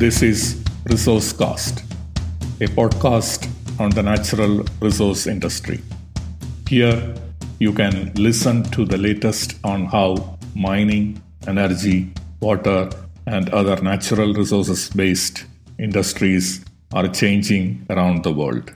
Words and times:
This 0.00 0.22
is 0.22 0.64
Resource 0.86 1.30
Cast, 1.34 1.80
a 2.58 2.68
podcast 2.68 3.46
on 3.78 3.90
the 3.90 4.02
natural 4.02 4.64
resource 4.80 5.26
industry. 5.26 5.82
Here, 6.66 7.14
you 7.58 7.74
can 7.74 8.10
listen 8.14 8.62
to 8.70 8.86
the 8.86 8.96
latest 8.96 9.56
on 9.62 9.84
how 9.84 10.38
mining, 10.54 11.20
energy, 11.46 12.14
water, 12.40 12.88
and 13.26 13.50
other 13.50 13.76
natural 13.82 14.32
resources 14.32 14.88
based 14.88 15.44
industries 15.78 16.64
are 16.94 17.06
changing 17.06 17.84
around 17.90 18.24
the 18.24 18.32
world. 18.32 18.72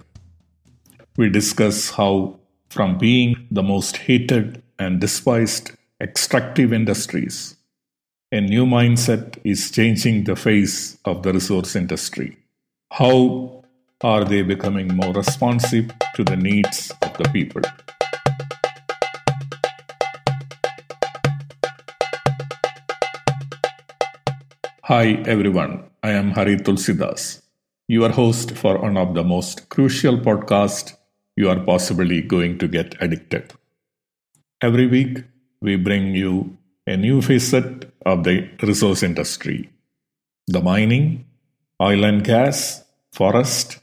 We 1.17 1.31
discuss 1.31 1.89
how, 1.89 2.39
from 2.69 2.99
being 2.99 3.49
the 3.51 3.63
most 3.63 3.97
hated 3.97 4.63
and 4.79 5.01
despised 5.01 5.71
extractive 6.03 6.75
industries, 6.75 7.54
a 8.35 8.41
new 8.41 8.67
mindset 8.67 9.39
is 9.45 9.71
changing 9.71 10.25
the 10.25 10.35
face 10.35 10.99
of 11.05 11.23
the 11.23 11.33
resource 11.33 11.77
industry. 11.77 12.37
How 12.91 13.63
are 14.01 14.25
they 14.25 14.43
becoming 14.43 14.89
more 14.89 15.13
responsive 15.13 15.93
to 16.17 16.25
the 16.25 16.35
needs 16.35 16.91
of 17.01 17.17
the 17.17 17.29
people? 17.29 17.63
Hi 24.83 25.05
everyone, 25.35 25.85
I 26.03 26.11
am 26.11 26.33
Hari 26.33 26.57
Tulsidas, 26.57 27.41
your 27.87 28.11
host 28.11 28.57
for 28.57 28.79
one 28.79 28.97
of 28.97 29.15
the 29.15 29.23
most 29.23 29.69
crucial 29.69 30.19
podcasts 30.19 30.97
you 31.37 31.49
are 31.49 31.61
possibly 31.61 32.21
going 32.21 32.59
to 32.59 32.67
get 32.67 33.01
addicted. 33.01 33.55
Every 34.61 34.89
week, 34.89 35.23
we 35.61 35.77
bring 35.77 36.17
you 36.17 36.59
a 36.87 36.97
new 36.97 37.23
facet 37.23 37.91
of 38.05 38.25
the 38.25 38.49
resource 38.63 39.03
industry 39.03 39.71
the 40.47 40.61
mining, 40.61 41.25
oil 41.81 42.05
and 42.05 42.23
gas, 42.23 42.85
forest, 43.15 43.79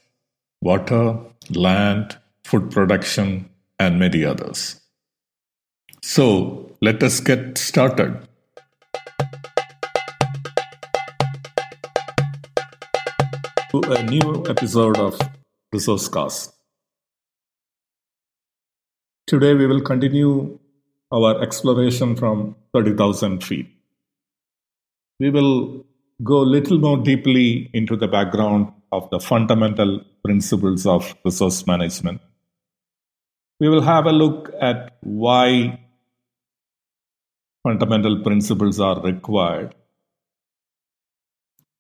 water, 0.62 1.18
land, 1.50 2.16
food 2.46 2.70
production, 2.70 3.50
and 3.80 3.98
many 3.98 4.24
others. 4.24 4.80
So, 6.04 6.78
let 6.82 7.02
us 7.02 7.20
get 7.20 7.58
started. 7.58 8.28
To 13.72 13.82
a 13.90 14.04
new 14.04 14.46
episode 14.48 15.00
of 15.00 15.20
Resource 15.74 16.08
Cast. 16.10 16.54
Today, 19.26 19.56
we 19.56 19.66
will 19.66 19.82
continue 19.82 20.60
our 21.12 21.42
exploration 21.42 22.16
from 22.16 22.56
30,000 22.74 23.44
feet. 23.44 23.68
We 25.20 25.30
will 25.30 25.86
go 26.24 26.38
a 26.40 26.52
little 26.56 26.80
more 26.80 26.98
deeply 26.98 27.70
into 27.74 27.96
the 27.96 28.08
background 28.08 28.72
of 28.92 29.10
the 29.10 29.20
fundamental 29.20 30.02
principles 30.24 30.86
of 30.86 31.16
resource 31.26 31.66
management. 31.68 32.22
We 33.60 33.70
will 33.70 33.82
have 33.82 34.06
a 34.06 34.12
look 34.12 34.52
at 34.60 34.98
why 35.02 35.80
fundamental 37.64 38.24
principles 38.24 38.80
are 38.80 39.02
required. 39.02 39.76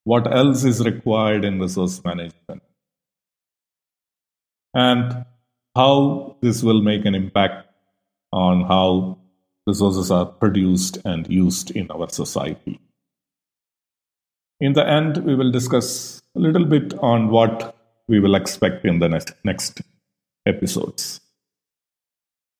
What 0.04 0.32
else 0.32 0.64
is 0.64 0.84
required 0.86 1.46
in 1.46 1.60
resource 1.60 2.04
management? 2.04 2.62
And 4.74 5.26
how 5.76 6.38
this 6.42 6.64
will 6.64 6.82
make 6.82 7.06
an 7.06 7.16
impact 7.16 7.68
on 8.32 8.62
how 8.62 9.21
resources 9.72 10.12
are 10.12 10.26
produced 10.26 10.98
and 11.06 11.28
used 11.42 11.72
in 11.72 11.90
our 11.92 12.08
society. 12.10 12.80
In 14.60 14.74
the 14.74 14.86
end, 14.88 15.24
we 15.26 15.36
will 15.36 15.52
discuss 15.52 16.22
a 16.36 16.40
little 16.40 16.66
bit 16.66 16.94
on 17.00 17.30
what 17.30 17.76
we 18.08 18.20
will 18.20 18.36
expect 18.36 18.86
in 18.86 19.00
the 19.00 19.10
next, 19.10 19.34
next 19.44 19.82
episodes. 20.46 21.22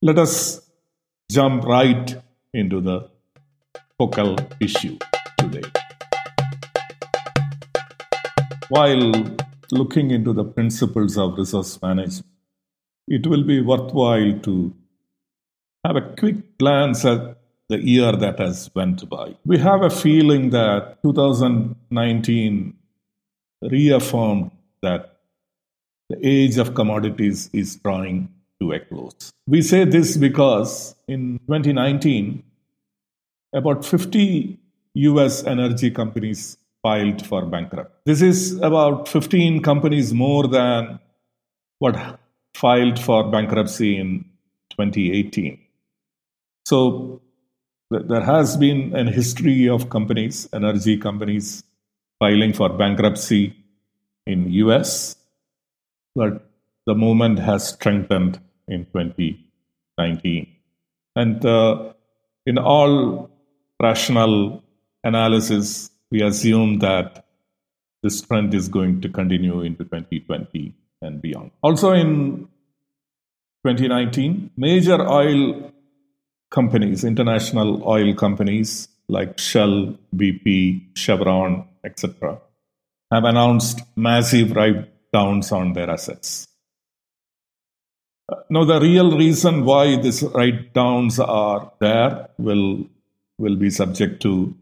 Let 0.00 0.18
us 0.18 0.34
jump 1.30 1.64
right 1.64 2.16
into 2.52 2.80
the 2.80 3.08
focal 3.98 4.36
issue 4.60 4.98
today. 5.38 5.68
While 8.68 9.12
looking 9.70 10.10
into 10.10 10.32
the 10.32 10.44
principles 10.44 11.18
of 11.18 11.38
resource 11.38 11.80
management, 11.80 12.26
it 13.06 13.26
will 13.26 13.44
be 13.44 13.60
worthwhile 13.60 14.38
to 14.40 14.74
have 15.84 15.96
a 15.96 16.14
quick 16.16 16.58
glance 16.58 17.04
at 17.04 17.36
the 17.68 17.78
year 17.78 18.12
that 18.12 18.38
has 18.38 18.70
went 18.74 19.08
by. 19.08 19.34
We 19.44 19.58
have 19.58 19.82
a 19.82 19.90
feeling 19.90 20.50
that 20.50 21.02
2019 21.02 22.74
reaffirmed 23.62 24.50
that 24.82 25.16
the 26.08 26.18
age 26.26 26.58
of 26.58 26.74
commodities 26.74 27.50
is 27.52 27.76
drawing 27.76 28.28
to 28.60 28.72
a 28.72 28.80
close. 28.80 29.32
We 29.46 29.62
say 29.62 29.84
this 29.84 30.16
because 30.16 30.94
in 31.08 31.38
2019, 31.46 32.42
about 33.52 33.84
50 33.84 34.58
US 34.94 35.44
energy 35.44 35.90
companies 35.90 36.58
filed 36.82 37.24
for 37.26 37.46
bankruptcy. 37.46 37.94
This 38.04 38.22
is 38.22 38.58
about 38.60 39.08
15 39.08 39.62
companies 39.62 40.12
more 40.12 40.46
than 40.46 41.00
what 41.78 42.18
filed 42.54 42.98
for 42.98 43.30
bankruptcy 43.30 43.96
in 43.96 44.24
2018. 44.70 45.61
So 46.64 47.20
there 47.90 48.22
has 48.22 48.56
been 48.56 48.94
a 48.94 49.10
history 49.10 49.68
of 49.68 49.90
companies, 49.90 50.48
energy 50.52 50.96
companies, 50.96 51.64
filing 52.18 52.52
for 52.52 52.68
bankruptcy 52.70 53.54
in 54.26 54.50
US, 54.52 55.16
but 56.14 56.48
the 56.86 56.94
movement 56.94 57.38
has 57.38 57.68
strengthened 57.68 58.40
in 58.68 58.84
2019. 58.86 60.46
And 61.16 61.44
uh, 61.44 61.92
in 62.46 62.58
all 62.58 63.30
rational 63.82 64.62
analysis, 65.04 65.90
we 66.10 66.22
assume 66.22 66.78
that 66.78 67.26
this 68.02 68.20
trend 68.20 68.54
is 68.54 68.68
going 68.68 69.00
to 69.00 69.08
continue 69.08 69.62
into 69.62 69.84
2020 69.84 70.74
and 71.00 71.20
beyond. 71.20 71.50
Also 71.62 71.92
in 71.92 72.48
2019, 73.66 74.50
major 74.56 75.00
oil 75.08 75.71
companies, 76.52 77.02
international 77.02 77.82
oil 77.88 78.14
companies 78.14 78.88
like 79.08 79.38
Shell, 79.38 79.96
BP, 80.14 80.96
Chevron, 80.96 81.66
etc., 81.84 82.40
have 83.10 83.24
announced 83.24 83.80
massive 83.96 84.52
write 84.52 84.88
downs 85.12 85.50
on 85.50 85.72
their 85.72 85.90
assets. 85.90 86.46
Now, 88.48 88.64
the 88.64 88.80
real 88.80 89.16
reason 89.16 89.64
why 89.64 89.96
these 89.96 90.22
write 90.22 90.72
downs 90.72 91.18
are 91.18 91.72
there 91.80 92.28
will, 92.38 92.86
will 93.38 93.56
be 93.56 93.70
subject 93.70 94.22
to 94.22 94.54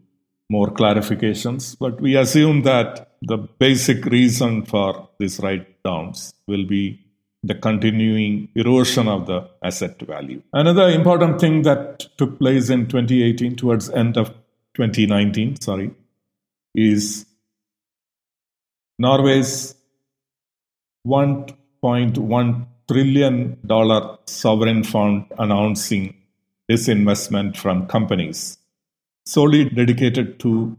more 0.49 0.67
clarifications, 0.67 1.77
but 1.79 2.01
we 2.01 2.17
assume 2.17 2.63
that 2.63 3.11
the 3.21 3.37
basic 3.37 4.03
reason 4.05 4.65
for 4.65 5.07
these 5.19 5.39
write 5.39 5.81
downs 5.83 6.33
will 6.47 6.65
be 6.65 6.99
the 7.43 7.55
continuing 7.55 8.49
erosion 8.55 9.07
of 9.07 9.25
the 9.25 9.49
asset 9.63 9.99
value. 10.01 10.41
Another 10.53 10.89
important 10.89 11.41
thing 11.41 11.63
that 11.63 12.07
took 12.17 12.37
place 12.37 12.69
in 12.69 12.87
2018 12.87 13.55
towards 13.55 13.89
end 13.89 14.17
of 14.17 14.29
2019, 14.75 15.59
sorry, 15.59 15.91
is 16.75 17.25
Norway's 18.99 19.75
1.1 21.07 22.67
trillion 22.87 23.57
dollar 23.65 24.17
sovereign 24.25 24.83
fund 24.83 25.25
announcing 25.39 26.15
disinvestment 26.69 27.57
from 27.57 27.87
companies 27.87 28.57
solely 29.25 29.65
dedicated 29.65 30.39
to 30.39 30.77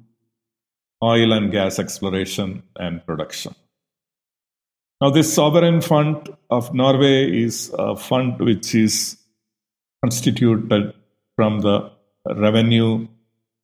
oil 1.03 1.33
and 1.33 1.51
gas 1.51 1.79
exploration 1.79 2.63
and 2.77 3.05
production. 3.05 3.55
Now, 5.03 5.11
this 5.11 5.35
sovereign 5.35 5.81
fund 5.81 6.29
of 6.49 6.73
Norway 6.73 7.43
is 7.43 7.75
a 7.77 7.97
fund 7.97 8.39
which 8.39 8.73
is 8.73 9.17
constituted 10.01 10.95
from 11.35 11.59
the 11.59 11.91
revenue 12.25 13.09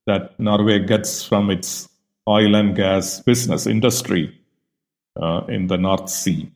that 0.05 0.37
Norway 0.37 0.79
gets 0.79 1.23
from 1.23 1.49
its 1.49 1.87
oil 2.27 2.55
and 2.55 2.75
gas 2.75 3.21
business 3.21 3.67
industry 3.67 4.37
uh, 5.15 5.43
in 5.47 5.67
the 5.67 5.77
North 5.77 6.09
Sea. 6.09 6.51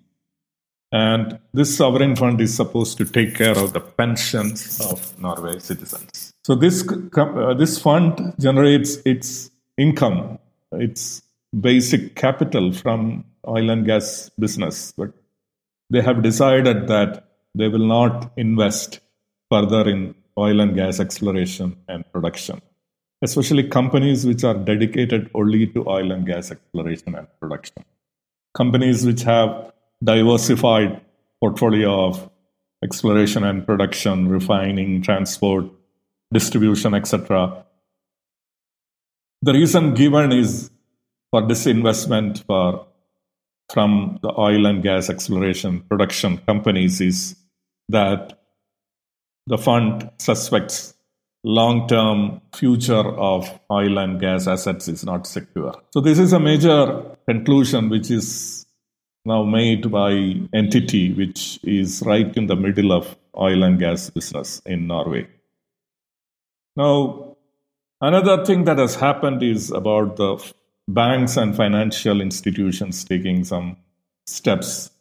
And 0.92 1.40
this 1.54 1.78
sovereign 1.78 2.18
fund 2.18 2.42
is 2.42 2.54
supposed 2.54 2.98
to 2.98 3.06
take 3.06 3.36
care 3.36 3.58
of 3.58 3.72
the 3.72 3.80
pensions 3.80 4.82
of 4.82 5.18
Norway 5.18 5.60
citizens. 5.60 6.34
So 6.44 6.56
this 6.56 6.86
uh, 7.16 7.54
this 7.54 7.80
fund 7.80 8.34
generates 8.38 8.98
its 9.06 9.50
income, 9.78 10.40
its 10.74 11.23
basic 11.60 12.16
capital 12.16 12.72
from 12.72 13.26
oil 13.48 13.70
and 13.70 13.86
gas 13.86 14.30
business, 14.40 14.94
but 14.98 15.12
they 15.90 16.02
have 16.02 16.24
decided 16.24 16.88
that 16.88 17.28
they 17.56 17.68
will 17.68 17.88
not 17.88 18.32
invest 18.38 19.00
further 19.50 19.88
in 19.88 20.16
oil 20.38 20.60
and 20.60 20.76
gas 20.76 21.00
exploration 21.00 21.78
and 21.88 22.04
production. 22.12 22.62
especially 23.24 23.64
companies 23.64 24.26
which 24.26 24.44
are 24.44 24.54
dedicated 24.54 25.30
only 25.34 25.66
to 25.68 25.88
oil 25.90 26.12
and 26.12 26.26
gas 26.26 26.52
exploration 26.52 27.16
and 27.16 27.28
production. 27.40 27.84
Companies 28.54 29.06
which 29.06 29.24
have 29.24 29.72
diversified 30.04 31.00
portfolio 31.40 32.08
of 32.08 32.30
exploration 32.84 33.46
and 33.46 33.66
production, 33.66 34.28
refining, 34.28 35.02
transport, 35.02 35.66
distribution, 36.34 36.94
etc. 36.94 37.66
The 39.42 39.54
reason 39.54 39.94
given 39.94 40.34
is 40.34 40.70
for 41.34 41.42
disinvestment 41.42 42.44
for 42.46 42.86
from 43.74 44.20
the 44.22 44.32
oil 44.38 44.68
and 44.68 44.84
gas 44.84 45.10
exploration 45.10 45.80
production 45.90 46.38
companies 46.50 47.02
is 47.02 47.36
that 47.90 48.38
the 49.48 49.58
fund 49.58 50.12
suspects 50.20 50.94
long-term 51.44 52.40
future 52.54 53.08
of 53.32 53.50
oil 53.72 53.98
and 53.98 54.20
gas 54.20 54.46
assets 54.46 54.88
is 54.88 55.04
not 55.04 55.26
secure. 55.26 55.74
So 55.92 56.02
this 56.02 56.20
is 56.20 56.34
a 56.34 56.40
major 56.40 57.04
conclusion 57.28 57.90
which 57.90 58.12
is 58.12 58.68
now 59.26 59.44
made 59.44 59.90
by 59.90 60.12
entity 60.54 61.14
which 61.14 61.60
is 61.64 62.04
right 62.06 62.38
in 62.38 62.46
the 62.46 62.56
middle 62.56 62.92
of 62.92 63.18
oil 63.36 63.64
and 63.64 63.80
gas 63.80 64.12
business 64.12 64.62
in 64.68 64.86
Norway. 64.86 65.28
Now, 66.76 67.38
another 68.00 68.46
thing 68.46 68.66
that 68.66 68.78
has 68.78 68.94
happened 68.94 69.42
is 69.42 69.72
about 69.72 70.18
the 70.18 70.38
banks 70.88 71.38
and 71.38 71.56
financial 71.56 72.22
institutions 72.22 73.04
taking 73.04 73.44
some 73.44 73.78
steps 74.26 74.92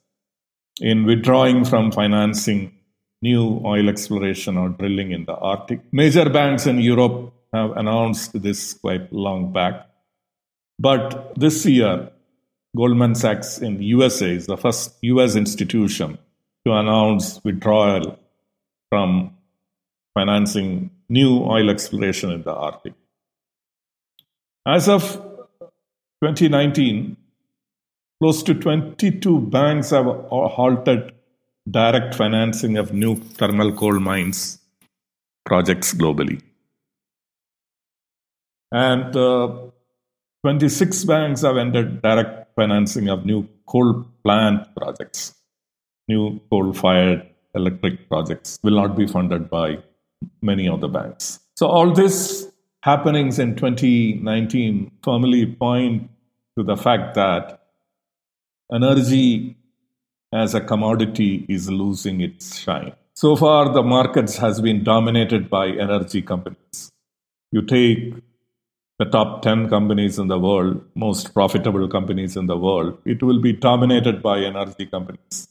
in 0.80 1.04
withdrawing 1.04 1.64
from 1.64 1.92
financing 1.92 2.72
new 3.20 3.60
oil 3.64 3.88
exploration 3.88 4.56
or 4.56 4.70
drilling 4.70 5.12
in 5.12 5.24
the 5.24 5.34
Arctic. 5.34 5.80
Major 5.92 6.28
banks 6.28 6.66
in 6.66 6.78
Europe 6.80 7.32
have 7.52 7.72
announced 7.76 8.40
this 8.42 8.74
quite 8.74 9.12
long 9.12 9.52
back. 9.52 9.86
But 10.78 11.38
this 11.38 11.64
year, 11.66 12.10
Goldman 12.76 13.14
Sachs 13.14 13.58
in 13.58 13.78
the 13.78 13.84
USA 13.84 14.34
is 14.34 14.46
the 14.46 14.56
first 14.56 14.96
US 15.02 15.36
institution 15.36 16.18
to 16.66 16.72
announce 16.72 17.42
withdrawal 17.44 18.18
from 18.88 19.36
financing 20.14 20.90
new 21.08 21.44
oil 21.44 21.70
exploration 21.70 22.30
in 22.30 22.42
the 22.42 22.52
Arctic. 22.52 22.94
As 24.66 24.88
of 24.88 25.31
2019, 26.22 27.16
close 28.20 28.44
to 28.44 28.54
22 28.54 29.40
banks 29.40 29.90
have 29.90 30.06
halted 30.30 31.12
direct 31.68 32.14
financing 32.14 32.76
of 32.76 32.92
new 32.92 33.16
thermal 33.16 33.72
coal 33.72 33.98
mines 33.98 34.60
projects 35.44 35.92
globally. 35.92 36.40
And 38.70 39.16
uh, 39.16 39.48
26 40.44 41.04
banks 41.06 41.42
have 41.42 41.56
ended 41.56 42.02
direct 42.02 42.54
financing 42.54 43.08
of 43.08 43.26
new 43.26 43.48
coal 43.66 44.06
plant 44.22 44.68
projects. 44.76 45.34
New 46.06 46.40
coal 46.50 46.72
fired 46.72 47.28
electric 47.56 48.08
projects 48.08 48.60
will 48.62 48.76
not 48.76 48.96
be 48.96 49.08
funded 49.08 49.50
by 49.50 49.78
many 50.40 50.68
other 50.68 50.88
banks. 50.88 51.40
So, 51.56 51.66
all 51.66 51.92
these 51.92 52.46
happenings 52.82 53.38
in 53.38 53.56
2019 53.56 54.90
firmly 55.02 55.46
point 55.46 56.10
to 56.56 56.64
the 56.64 56.76
fact 56.76 57.14
that 57.14 57.60
energy 58.72 59.56
as 60.32 60.54
a 60.54 60.60
commodity 60.60 61.44
is 61.48 61.70
losing 61.70 62.20
its 62.20 62.58
shine. 62.58 62.92
So 63.14 63.36
far, 63.36 63.72
the 63.72 63.82
markets 63.82 64.36
has 64.38 64.60
been 64.60 64.82
dominated 64.82 65.50
by 65.50 65.68
energy 65.68 66.22
companies. 66.22 66.90
You 67.50 67.62
take 67.62 68.14
the 68.98 69.04
top 69.04 69.42
10 69.42 69.68
companies 69.68 70.18
in 70.18 70.28
the 70.28 70.38
world, 70.38 70.80
most 70.94 71.34
profitable 71.34 71.88
companies 71.88 72.36
in 72.36 72.46
the 72.46 72.56
world, 72.56 72.98
it 73.04 73.22
will 73.22 73.40
be 73.40 73.52
dominated 73.52 74.22
by 74.22 74.38
energy 74.40 74.86
companies. 74.86 75.48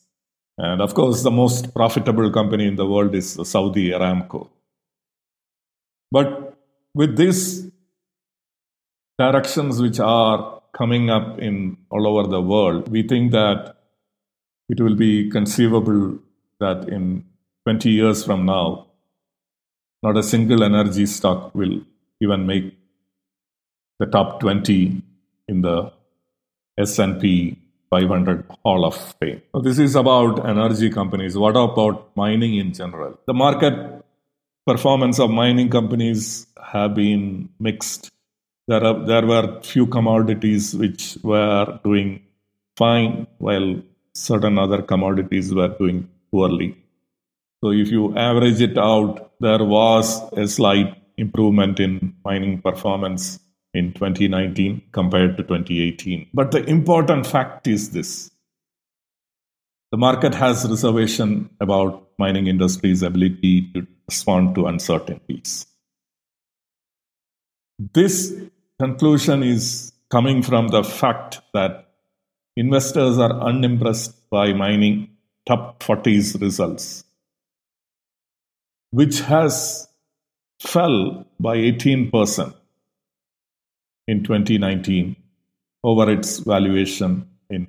And 0.57 0.81
of 0.81 0.94
course, 0.94 1.24
the 1.24 1.31
most 1.31 1.74
profitable 1.74 2.31
company 2.31 2.65
in 2.68 2.75
the 2.75 2.86
world 2.86 3.13
is 3.15 3.39
Saudi 3.44 3.89
Aramco. 3.89 4.50
But 6.12 6.57
with 6.94 7.18
these 7.18 7.69
directions 9.18 9.81
which 9.81 10.00
are 10.00 10.61
coming 10.81 11.12
up 11.12 11.38
in 11.38 11.78
all 11.92 12.07
over 12.07 12.28
the 12.28 12.42
world, 12.42 12.88
we 12.89 13.04
think 13.04 13.31
that 13.31 13.75
it 14.68 14.81
will 14.81 14.95
be 14.95 15.30
conceivable 15.30 16.18
that 16.60 16.89
in 16.89 17.24
20 17.66 17.89
years 17.89 18.24
from 18.25 18.45
now, 18.45 18.88
not 20.01 20.18
a 20.18 20.24
single 20.24 20.63
energy 20.63 21.06
stock 21.06 21.54
will 21.54 21.81
even 22.19 22.48
make 22.48 22.74
the 24.00 24.07
top 24.07 24.39
20 24.39 25.01
in 25.48 25.62
the 25.62 25.92
S&P 26.80 27.57
500 27.92 28.45
Hall 28.63 28.83
of 28.83 28.95
Fame. 29.19 29.42
So 29.54 29.62
this 29.62 29.78
is 29.78 29.95
about 29.95 30.48
energy 30.50 30.89
companies. 30.89 31.38
What 31.38 31.56
about 31.57 32.16
mining 32.16 32.56
in 32.56 32.74
general? 32.74 33.19
The 33.28 33.36
market 33.36 34.04
performance 34.66 35.19
of 35.19 35.30
mining 35.30 35.69
companies 35.69 36.48
have 36.74 36.95
been 36.95 37.50
mixed. 37.60 38.10
There, 38.71 38.85
are, 38.85 39.06
there 39.06 39.25
were 39.27 39.59
few 39.62 39.85
commodities 39.85 40.73
which 40.73 41.18
were 41.23 41.77
doing 41.83 42.21
fine, 42.77 43.27
while 43.38 43.81
certain 44.13 44.57
other 44.57 44.81
commodities 44.81 45.53
were 45.53 45.68
doing 45.68 46.07
poorly. 46.31 46.77
So 47.62 47.71
if 47.71 47.89
you 47.91 48.15
average 48.18 48.62
it 48.62 48.77
out, 48.77 49.33
there 49.41 49.65
was 49.65 50.21
a 50.44 50.47
slight 50.47 50.95
improvement 51.18 51.81
in 51.81 52.15
mining 52.23 52.62
performance 52.62 53.41
in 53.73 53.91
2019 53.91 54.83
compared 54.94 55.35
to 55.35 55.44
2018. 55.44 56.29
But 56.33 56.51
the 56.51 56.63
important 56.63 57.27
fact 57.27 57.68
is 57.68 57.89
this. 57.89 58.31
The 59.91 59.97
market 59.97 60.33
has 60.33 60.65
reservation 60.65 61.50
about 61.59 62.07
mining 62.18 62.47
industry's 62.47 63.03
ability 63.03 63.69
to 63.73 63.85
respond 64.07 64.56
to 64.56 64.68
uncertainties. 64.68 65.68
This 67.94 68.33
conclusion 68.81 69.44
is 69.44 69.94
coming 70.10 70.42
from 70.42 70.69
the 70.69 70.83
fact 70.83 71.39
that 71.54 71.89
investors 72.56 73.19
are 73.19 73.33
unimpressed 73.50 74.13
by 74.31 74.54
mining 74.54 75.07
top 75.45 75.83
40's 75.83 76.42
results, 76.42 77.04
which 78.89 79.19
has 79.19 79.88
fell 80.60 81.28
by 81.39 81.57
18% 81.57 82.56
in 84.07 84.23
2019 84.23 85.16
over 85.83 86.11
its 86.11 86.40
valuation 86.40 87.30
in 87.52 87.68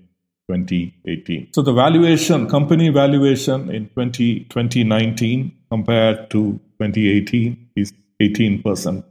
2018. 0.50 1.52
So 1.52 1.60
the 1.60 1.74
valuation, 1.74 2.48
company 2.48 2.88
valuation 2.88 3.70
in 3.70 3.90
20, 3.90 4.44
2019 4.44 5.52
compared 5.70 6.30
to 6.30 6.58
2018 6.80 7.68
is 7.76 7.92
18% 8.18 9.04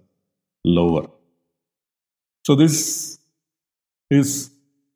lower. 0.65 1.07
So 2.43 2.55
this 2.55 3.19
is 4.09 4.51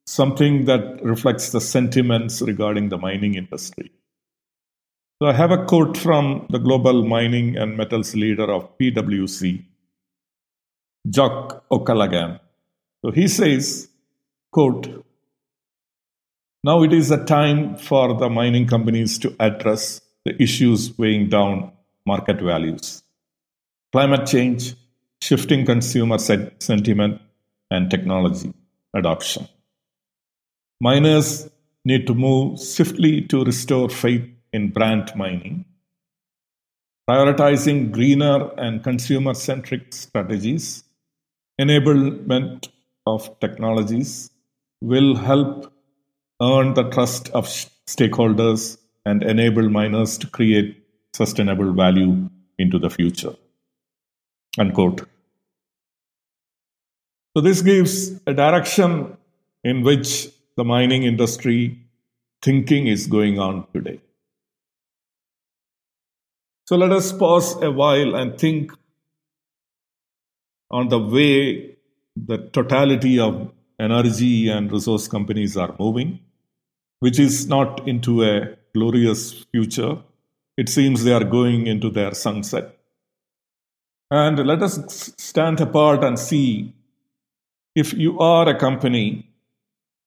something 0.06 0.66
that 0.66 1.04
reflects 1.04 1.52
the 1.52 1.62
sentiments 1.62 2.42
regarding 2.42 2.90
the 2.90 2.98
mining 2.98 3.36
industry. 3.36 3.92
So 5.22 5.30
I 5.30 5.34
have 5.34 5.52
a 5.52 5.66
quote 5.66 5.98
from 5.98 6.48
the 6.50 6.60
global 6.60 7.06
mining 7.06 7.56
and 7.56 7.78
metals 7.78 8.16
leader 8.16 8.52
of 8.52 8.78
PwC, 8.78 9.64
Jock 11.10 11.64
O'Callaghan. 11.72 12.40
So 13.04 13.12
he 13.12 13.28
says, 13.28 13.90
quote, 14.52 15.06
now 16.64 16.82
it 16.82 16.92
is 16.92 17.12
a 17.12 17.24
time 17.24 17.78
for 17.78 18.16
the 18.16 18.28
mining 18.28 18.66
companies 18.66 19.20
to 19.20 19.36
address 19.40 20.02
the 20.26 20.42
issues 20.42 20.98
weighing 20.98 21.30
down 21.30 21.72
market 22.06 22.42
values. 22.42 23.04
Climate 23.92 24.28
change, 24.28 24.74
shifting 25.22 25.66
consumer 25.66 26.18
sentiment, 26.18 27.22
and 27.72 27.90
technology 27.90 28.54
adoption. 28.94 29.48
Miners 30.82 31.50
need 31.84 32.08
to 32.08 32.14
move 32.14 32.60
swiftly 32.60 33.22
to 33.24 33.44
restore 33.44 33.90
faith 33.90 34.28
in 34.54 34.70
brand 34.70 35.12
mining, 35.16 35.66
prioritizing 37.10 37.92
greener 37.92 38.52
and 38.58 38.84
consumer 38.84 39.34
centric 39.34 39.94
strategies, 39.94 40.84
enablement 41.60 42.70
of 43.06 43.40
technologies 43.40 44.32
will 44.82 45.16
help 45.16 45.72
earn 46.42 46.74
the 46.74 46.90
trust 46.90 47.30
of 47.30 47.46
stakeholders 47.46 48.78
and 49.06 49.24
enable 49.24 49.70
miners 49.70 50.18
to 50.18 50.28
create 50.28 50.84
sustainable 51.14 51.72
value 51.74 52.30
into 52.58 52.80
the 52.80 52.90
future. 52.90 53.36
Unquote. 54.58 55.08
So, 57.36 57.42
this 57.42 57.62
gives 57.62 58.20
a 58.26 58.34
direction 58.34 59.18
in 59.64 59.84
which 59.84 60.30
the 60.56 60.64
mining 60.64 61.04
industry 61.04 61.86
thinking 62.42 62.88
is 62.88 63.08
going 63.08 63.40
on 63.40 63.66
today. 63.74 64.00
So 66.66 66.76
let 66.76 66.92
us 66.92 67.12
pause 67.12 67.62
a 67.62 67.72
while 67.72 68.16
and 68.16 68.40
think 68.40 68.72
on 70.72 70.90
the 70.90 71.00
way 71.00 71.76
the 72.16 72.38
totality 72.54 73.20
of 73.20 73.52
energy 73.80 74.50
and 74.50 74.72
resource 74.72 75.08
companies 75.08 75.58
are 75.58 75.76
moving, 75.80 76.20
which 77.02 77.20
is 77.20 77.48
not 77.48 77.88
into 77.88 78.24
a 78.24 78.56
glorious 78.74 79.46
future. 79.52 79.98
It 80.58 80.70
seems 80.70 81.04
they 81.04 81.14
are 81.14 81.24
going 81.24 81.68
into 81.68 81.92
their 81.92 82.16
sunset. 82.16 82.76
And 84.10 84.40
let 84.46 84.64
us 84.64 85.14
stand 85.18 85.60
apart 85.62 86.04
and 86.04 86.18
see 86.18 86.74
if 87.76 87.94
you 87.94 88.18
are 88.20 88.48
a 88.48 88.58
company, 88.58 89.30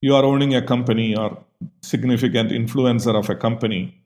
you 0.01 0.15
are 0.15 0.25
owning 0.25 0.55
a 0.55 0.63
company 0.63 1.15
or 1.15 1.45
significant 1.83 2.51
influencer 2.51 3.15
of 3.15 3.29
a 3.29 3.35
company, 3.35 4.03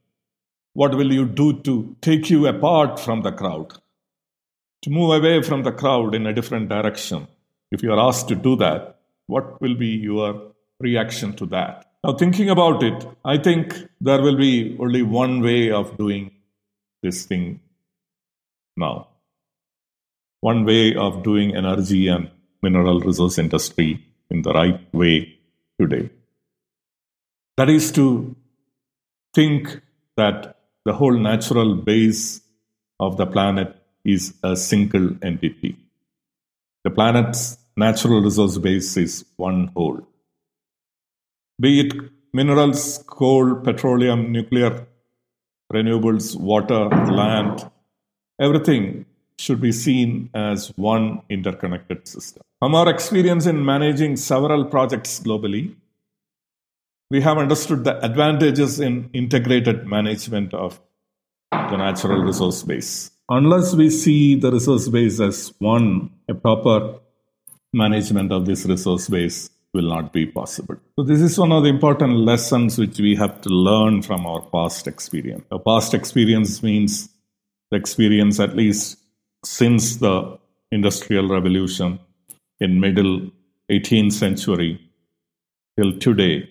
what 0.75 0.95
will 0.97 1.13
you 1.13 1.27
do 1.27 1.61
to 1.61 1.97
take 2.01 2.29
you 2.29 2.47
apart 2.47 2.99
from 2.99 3.23
the 3.23 3.31
crowd? 3.31 3.73
To 4.83 4.91
move 4.91 5.13
away 5.15 5.43
from 5.43 5.63
the 5.63 5.71
crowd 5.71 6.15
in 6.15 6.27
a 6.27 6.33
different 6.33 6.69
direction? 6.69 7.29
If 7.71 7.83
you 7.83 7.93
are 7.93 8.09
asked 8.09 8.29
to 8.29 8.35
do 8.35 8.57
that, 8.57 8.97
what 9.27 9.61
will 9.61 9.77
be 9.77 9.89
your 9.89 10.53
reaction 10.81 11.35
to 11.35 11.47
that? 11.47 11.87
Now, 12.03 12.15
thinking 12.15 12.51
about 12.51 12.83
it, 12.83 13.07
I 13.25 13.39
think 13.39 13.75
there 14.01 14.21
will 14.21 14.37
be 14.37 14.77
only 14.81 15.03
one 15.03 15.41
way 15.41 15.71
of 15.71 15.97
doing 15.99 16.33
this 17.03 17.27
thing 17.27 17.61
now. 18.77 19.09
One 20.41 20.65
way 20.65 20.97
of 20.97 21.23
doing 21.23 21.55
energy 21.55 22.09
and 22.09 22.29
mineral 22.63 23.01
resource 23.01 23.39
industry 23.39 24.05
in 24.31 24.43
the 24.43 24.53
right 24.53 24.81
way 24.95 25.39
today. 25.81 26.11
That 27.57 27.69
is 27.69 27.93
to 27.93 28.35
think 29.35 29.81
that 30.17 30.57
the 30.85 30.93
whole 30.93 31.19
natural 31.19 31.75
base 31.75 32.41
of 33.01 33.17
the 33.17 33.27
planet 33.27 33.77
is 34.05 34.35
a 34.43 34.57
single 34.57 35.11
entity. 35.23 35.77
The 36.85 36.91
planet's 36.91 37.59
natural 37.77 38.21
resource 38.23 38.59
base 38.59 38.97
is 38.97 39.25
one 39.37 39.69
whole. 39.69 40.01
Be 41.61 41.81
it 41.81 41.93
minerals, 42.33 43.05
coal, 43.07 43.57
petroleum, 43.57 44.33
nuclear, 44.33 44.87
renewables, 45.73 46.39
water, 46.39 46.89
land, 46.89 47.71
everything 48.41 49.07
should 49.39 49.61
be 49.61 49.73
seen 49.73 50.31
as 50.35 50.69
one 50.77 51.23
interconnected 51.29 52.07
system. 52.07 52.43
From 52.63 52.77
our 52.77 52.89
experience 52.89 53.47
in 53.47 53.65
managing 53.65 54.15
several 54.15 54.65
projects 54.65 55.19
globally, 55.19 55.75
we 57.11 57.21
have 57.21 57.37
understood 57.37 57.83
the 57.83 57.99
advantages 58.05 58.79
in 58.79 59.11
integrated 59.13 59.85
management 59.85 60.55
of 60.55 60.81
the 61.51 61.77
natural 61.77 62.23
resource 62.23 62.63
base. 62.63 63.11
Unless 63.29 63.75
we 63.75 63.91
see 63.91 64.37
the 64.37 64.53
resource 64.53 64.87
base 64.87 65.19
as 65.19 65.53
one, 65.59 66.11
a 66.29 66.35
proper 66.35 67.01
management 67.73 68.31
of 68.31 68.47
this 68.47 68.65
resource 68.65 69.09
base 69.09 69.51
will 69.75 69.89
not 69.89 70.13
be 70.13 70.25
possible. 70.25 70.77
So, 70.97 71.05
this 71.05 71.21
is 71.21 71.37
one 71.37 71.51
of 71.51 71.65
the 71.65 71.69
important 71.69 72.15
lessons 72.15 72.79
which 72.79 73.01
we 73.01 73.17
have 73.17 73.41
to 73.41 73.49
learn 73.49 74.03
from 74.03 74.25
our 74.25 74.41
past 74.41 74.87
experience. 74.87 75.43
A 75.51 75.59
past 75.59 75.95
experience 75.95 76.63
means 76.63 77.09
the 77.73 77.77
experience, 77.77 78.39
at 78.39 78.55
least 78.55 79.01
since 79.45 79.97
the 79.97 80.39
Industrial 80.71 81.27
Revolution 81.29 81.99
in 82.63 82.81
middle 82.81 83.31
18th 83.71 84.13
century 84.13 84.81
till 85.77 85.93
today, 85.99 86.49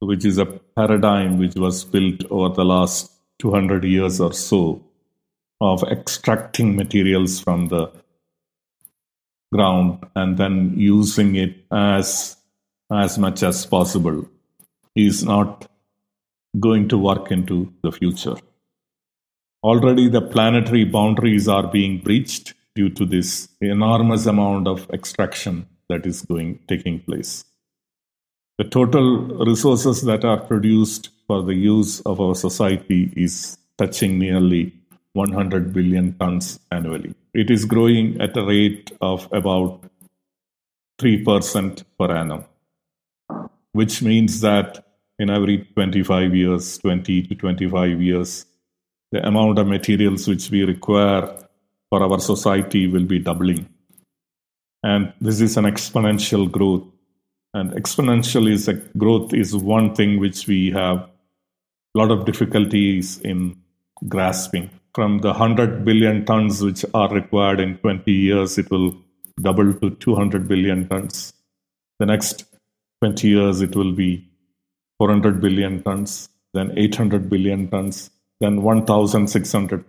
which 0.00 0.24
is 0.24 0.38
a 0.38 0.46
paradigm 0.46 1.38
which 1.38 1.54
was 1.56 1.84
built 1.84 2.24
over 2.30 2.54
the 2.54 2.64
last 2.64 3.12
200 3.38 3.84
years 3.84 4.20
or 4.20 4.32
so 4.32 4.82
of 5.60 5.82
extracting 5.84 6.76
materials 6.76 7.40
from 7.40 7.68
the 7.68 7.90
ground 9.52 10.04
and 10.14 10.36
then 10.38 10.74
using 10.76 11.34
it 11.36 11.54
as 11.70 12.36
as 12.90 13.18
much 13.18 13.42
as 13.42 13.66
possible 13.66 14.28
is 14.94 15.24
not 15.24 15.68
going 16.60 16.88
to 16.88 16.98
work 16.98 17.30
into 17.32 17.72
the 17.82 17.90
future. 17.90 18.36
Already 19.62 20.08
the 20.08 20.20
planetary 20.20 20.84
boundaries 20.84 21.48
are 21.48 21.66
being 21.66 21.98
breached 21.98 22.54
due 22.76 22.90
to 22.90 23.04
this 23.04 23.48
enormous 23.60 24.26
amount 24.26 24.68
of 24.68 24.88
extraction 24.90 25.66
that 25.88 26.06
is 26.06 26.22
going 26.22 26.60
taking 26.68 27.00
place. 27.00 27.44
The 28.58 28.64
total 28.64 29.06
resources 29.44 30.02
that 30.02 30.24
are 30.24 30.38
produced 30.38 31.10
for 31.26 31.42
the 31.42 31.54
use 31.54 32.00
of 32.00 32.20
our 32.20 32.34
society 32.34 33.12
is 33.16 33.58
touching 33.78 34.18
nearly 34.18 34.72
100 35.12 35.72
billion 35.72 36.12
tons 36.18 36.60
annually. 36.70 37.14
It 37.34 37.50
is 37.50 37.64
growing 37.64 38.20
at 38.20 38.36
a 38.36 38.44
rate 38.44 38.92
of 39.00 39.28
about 39.32 39.84
3% 41.00 41.84
per 41.98 42.10
annum, 42.16 42.44
which 43.72 44.02
means 44.02 44.40
that 44.40 44.84
in 45.18 45.30
every 45.30 45.58
25 45.74 46.34
years, 46.34 46.78
20 46.78 47.22
to 47.22 47.34
25 47.34 48.00
years, 48.00 48.46
the 49.12 49.26
amount 49.26 49.58
of 49.58 49.66
materials 49.66 50.28
which 50.28 50.50
we 50.50 50.62
require 50.64 51.45
for 51.90 52.02
our 52.02 52.18
society 52.18 52.86
will 52.86 53.04
be 53.04 53.18
doubling. 53.18 53.68
And 54.82 55.12
this 55.20 55.40
is 55.40 55.56
an 55.56 55.64
exponential 55.64 56.50
growth 56.50 56.84
and 57.56 57.72
exponential 57.72 58.50
is 58.50 58.68
a 58.68 58.74
growth 59.02 59.32
is 59.32 59.56
one 59.56 59.94
thing 59.94 60.20
which 60.20 60.46
we 60.46 60.70
have 60.72 60.98
a 60.98 61.98
lot 61.98 62.10
of 62.10 62.26
difficulties 62.26 63.18
in 63.20 63.56
grasping. 64.08 64.68
From 64.94 65.20
the 65.20 65.28
100 65.28 65.82
billion 65.82 66.26
tons 66.26 66.62
which 66.62 66.84
are 66.92 67.08
required 67.12 67.60
in 67.60 67.78
20 67.78 68.12
years, 68.12 68.58
it 68.58 68.70
will 68.70 68.94
double 69.40 69.72
to 69.72 69.90
200 69.90 70.46
billion 70.46 70.86
tons. 70.86 71.32
The 71.98 72.04
next 72.04 72.44
20 73.02 73.26
years, 73.26 73.62
it 73.62 73.74
will 73.74 73.92
be 73.92 74.28
400 74.98 75.40
billion 75.40 75.82
tons, 75.82 76.28
then 76.52 76.72
800 76.76 77.30
billion 77.30 77.68
tons, 77.68 78.10
then 78.40 78.62
1,600 78.62 79.84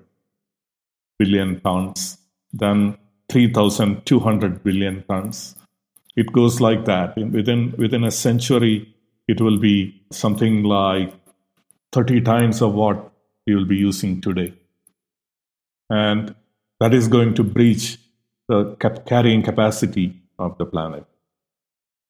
billion 1.19 1.59
tons, 1.62 2.17
then 2.53 2.97
3,200 3.29 4.63
billion 4.63 5.03
tons, 5.03 5.55
it 6.15 6.31
goes 6.31 6.59
like 6.62 6.86
that. 6.86 7.15
Within 7.17 7.74
within 7.77 8.03
a 8.03 8.12
century, 8.12 8.93
it 9.27 9.41
will 9.41 9.59
be 9.59 10.01
something 10.12 10.63
like 10.63 11.13
30 11.91 12.21
times 12.21 12.62
of 12.62 12.74
what 12.74 13.12
we 13.45 13.55
will 13.55 13.65
be 13.65 13.77
using 13.77 14.21
today. 14.21 14.53
And 15.89 16.36
that 16.79 16.93
is 16.93 17.07
going 17.07 17.33
to 17.36 17.43
breach 17.43 17.97
the 18.47 18.75
carrying 19.05 19.43
capacity 19.43 20.21
of 20.39 20.57
the 20.57 20.65
planet. 20.65 21.05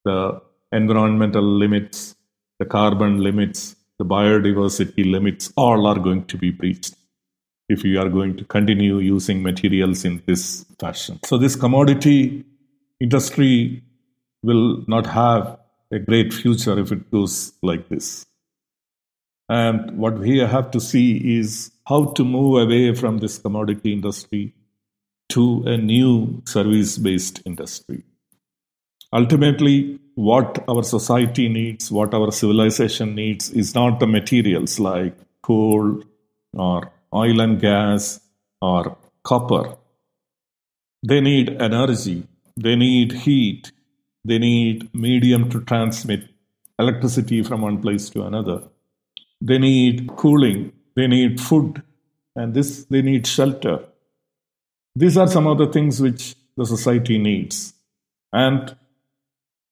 The 0.06 0.42
environmental 0.72 1.44
limits, 1.44 2.16
the 2.60 2.66
carbon 2.66 3.22
limits, 3.22 3.76
the 3.98 4.06
biodiversity 4.06 5.10
limits, 5.12 5.52
all 5.58 5.88
are 5.88 6.00
going 6.00 6.26
to 6.26 6.38
be 6.38 6.52
breached 6.52 6.96
if 7.70 7.84
you 7.84 8.00
are 8.00 8.10
going 8.10 8.38
to 8.38 8.46
continue 8.46 9.00
using 9.00 9.44
materials 9.44 10.06
in 10.06 10.22
this 10.26 10.66
fashion. 10.80 11.20
So, 11.26 11.38
this 11.38 11.56
commodity 11.56 12.46
industry 13.00 13.84
will 14.44 14.84
not 14.88 15.06
have 15.08 15.60
a 15.92 16.00
great 16.00 16.34
future 16.34 16.78
if 16.80 16.92
it 16.92 17.10
goes 17.12 17.54
like 17.62 17.90
this. 17.90 18.26
And 19.50 19.98
what 19.98 20.20
we 20.20 20.40
have 20.40 20.72
to 20.72 20.80
see 20.80 21.38
is 21.40 21.72
how 21.88 22.06
to 22.14 22.26
move 22.26 22.62
away 22.62 22.94
from 22.94 23.20
this 23.20 23.38
commodity 23.38 23.94
industry 23.94 24.54
to 25.30 25.64
a 25.66 25.78
new 25.78 26.42
service 26.46 26.98
based 26.98 27.42
industry. 27.46 28.04
Ultimately, 29.14 30.00
what 30.16 30.64
our 30.68 30.84
society 30.84 31.48
needs, 31.48 31.92
what 31.92 32.14
our 32.14 32.32
civilization 32.32 33.16
needs, 33.16 33.50
is 33.52 33.74
not 33.74 34.00
the 34.00 34.08
materials 34.08 34.80
like 34.80 35.16
coal 35.42 36.04
or 36.54 36.92
oil 37.14 37.40
and 37.40 37.60
gas 37.60 38.20
or 38.62 38.98
copper. 39.24 39.76
They 41.08 41.22
need 41.22 41.62
energy, 41.62 42.28
they 42.56 42.76
need 42.76 43.12
heat, 43.12 43.72
they 44.26 44.40
need 44.40 44.94
medium 44.94 45.50
to 45.52 45.62
transmit 45.62 46.30
electricity 46.80 47.44
from 47.44 47.62
one 47.62 47.82
place 47.82 48.10
to 48.12 48.24
another. 48.24 48.64
They 49.42 49.58
need 49.58 50.16
cooling. 50.16 50.74
They 50.96 51.08
need 51.08 51.40
food. 51.40 51.82
And 52.36 52.54
this, 52.54 52.86
they 52.86 53.02
need 53.02 53.28
shelter. 53.28 53.86
These 54.96 55.18
are 55.18 55.28
some 55.28 55.48
of 55.48 55.58
the 55.58 55.68
things 55.68 56.02
which 56.02 56.36
the 56.56 56.66
society 56.66 57.18
needs. 57.18 57.74
And 58.34 58.76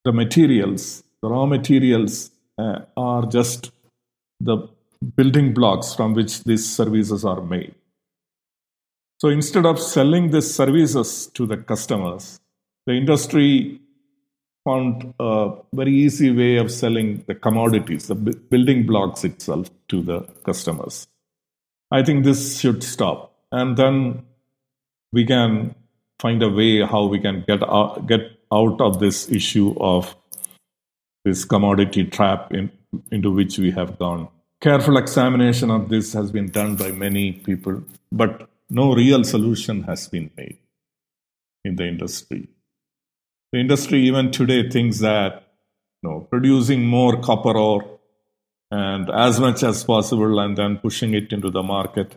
the 0.03 0.11
materials, 0.11 1.03
the 1.21 1.29
raw 1.29 1.45
materials, 1.45 2.31
uh, 2.57 2.81
are 2.95 3.25
just 3.25 3.71
the 4.39 4.67
building 5.15 5.53
blocks 5.53 5.93
from 5.93 6.13
which 6.13 6.43
these 6.43 6.65
services 6.67 7.23
are 7.25 7.41
made. 7.41 7.75
So 9.19 9.29
instead 9.29 9.65
of 9.65 9.79
selling 9.79 10.31
these 10.31 10.53
services 10.53 11.27
to 11.33 11.45
the 11.45 11.57
customers, 11.57 12.39
the 12.85 12.93
industry 12.93 13.81
found 14.65 15.13
a 15.19 15.53
very 15.73 15.93
easy 15.93 16.31
way 16.31 16.57
of 16.57 16.71
selling 16.71 17.23
the 17.27 17.35
commodities, 17.35 18.07
the 18.07 18.15
building 18.15 18.85
blocks 18.85 19.23
itself 19.23 19.69
to 19.87 20.01
the 20.01 20.21
customers. 20.43 21.07
I 21.91 22.03
think 22.03 22.25
this 22.25 22.59
should 22.59 22.83
stop. 22.83 23.33
And 23.51 23.77
then 23.77 24.23
we 25.13 25.25
can 25.25 25.75
find 26.19 26.41
a 26.41 26.49
way 26.49 26.81
how 26.81 27.05
we 27.05 27.19
can 27.19 27.43
get 27.47 27.63
out, 27.63 28.07
get 28.07 28.21
out 28.51 28.81
of 28.81 28.99
this 28.99 29.29
issue 29.29 29.75
of 29.79 30.15
this 31.23 31.45
commodity 31.45 32.03
trap 32.05 32.53
in, 32.53 32.71
into 33.11 33.31
which 33.31 33.57
we 33.57 33.71
have 33.71 33.97
gone. 33.97 34.27
Careful 34.65 34.97
examination 34.97 35.69
of 35.69 35.89
this 35.89 36.13
has 36.13 36.31
been 36.31 36.47
done 36.49 36.75
by 36.75 36.89
many 36.89 37.33
people, 37.33 37.83
but 38.11 38.49
no 38.67 38.95
real 38.95 39.23
solution 39.23 39.83
has 39.83 40.07
been 40.07 40.31
made 40.35 40.57
in 41.63 41.75
the 41.75 41.83
industry. 41.83 42.49
The 43.51 43.59
industry, 43.59 43.99
even 44.07 44.31
today, 44.31 44.67
thinks 44.67 45.01
that 45.01 45.43
you 46.01 46.09
know, 46.09 46.21
producing 46.21 46.83
more 46.83 47.21
copper 47.21 47.55
ore 47.55 47.99
and 48.71 49.07
as 49.11 49.39
much 49.39 49.61
as 49.61 49.83
possible 49.83 50.39
and 50.39 50.57
then 50.57 50.77
pushing 50.77 51.13
it 51.13 51.31
into 51.31 51.51
the 51.51 51.61
market, 51.61 52.15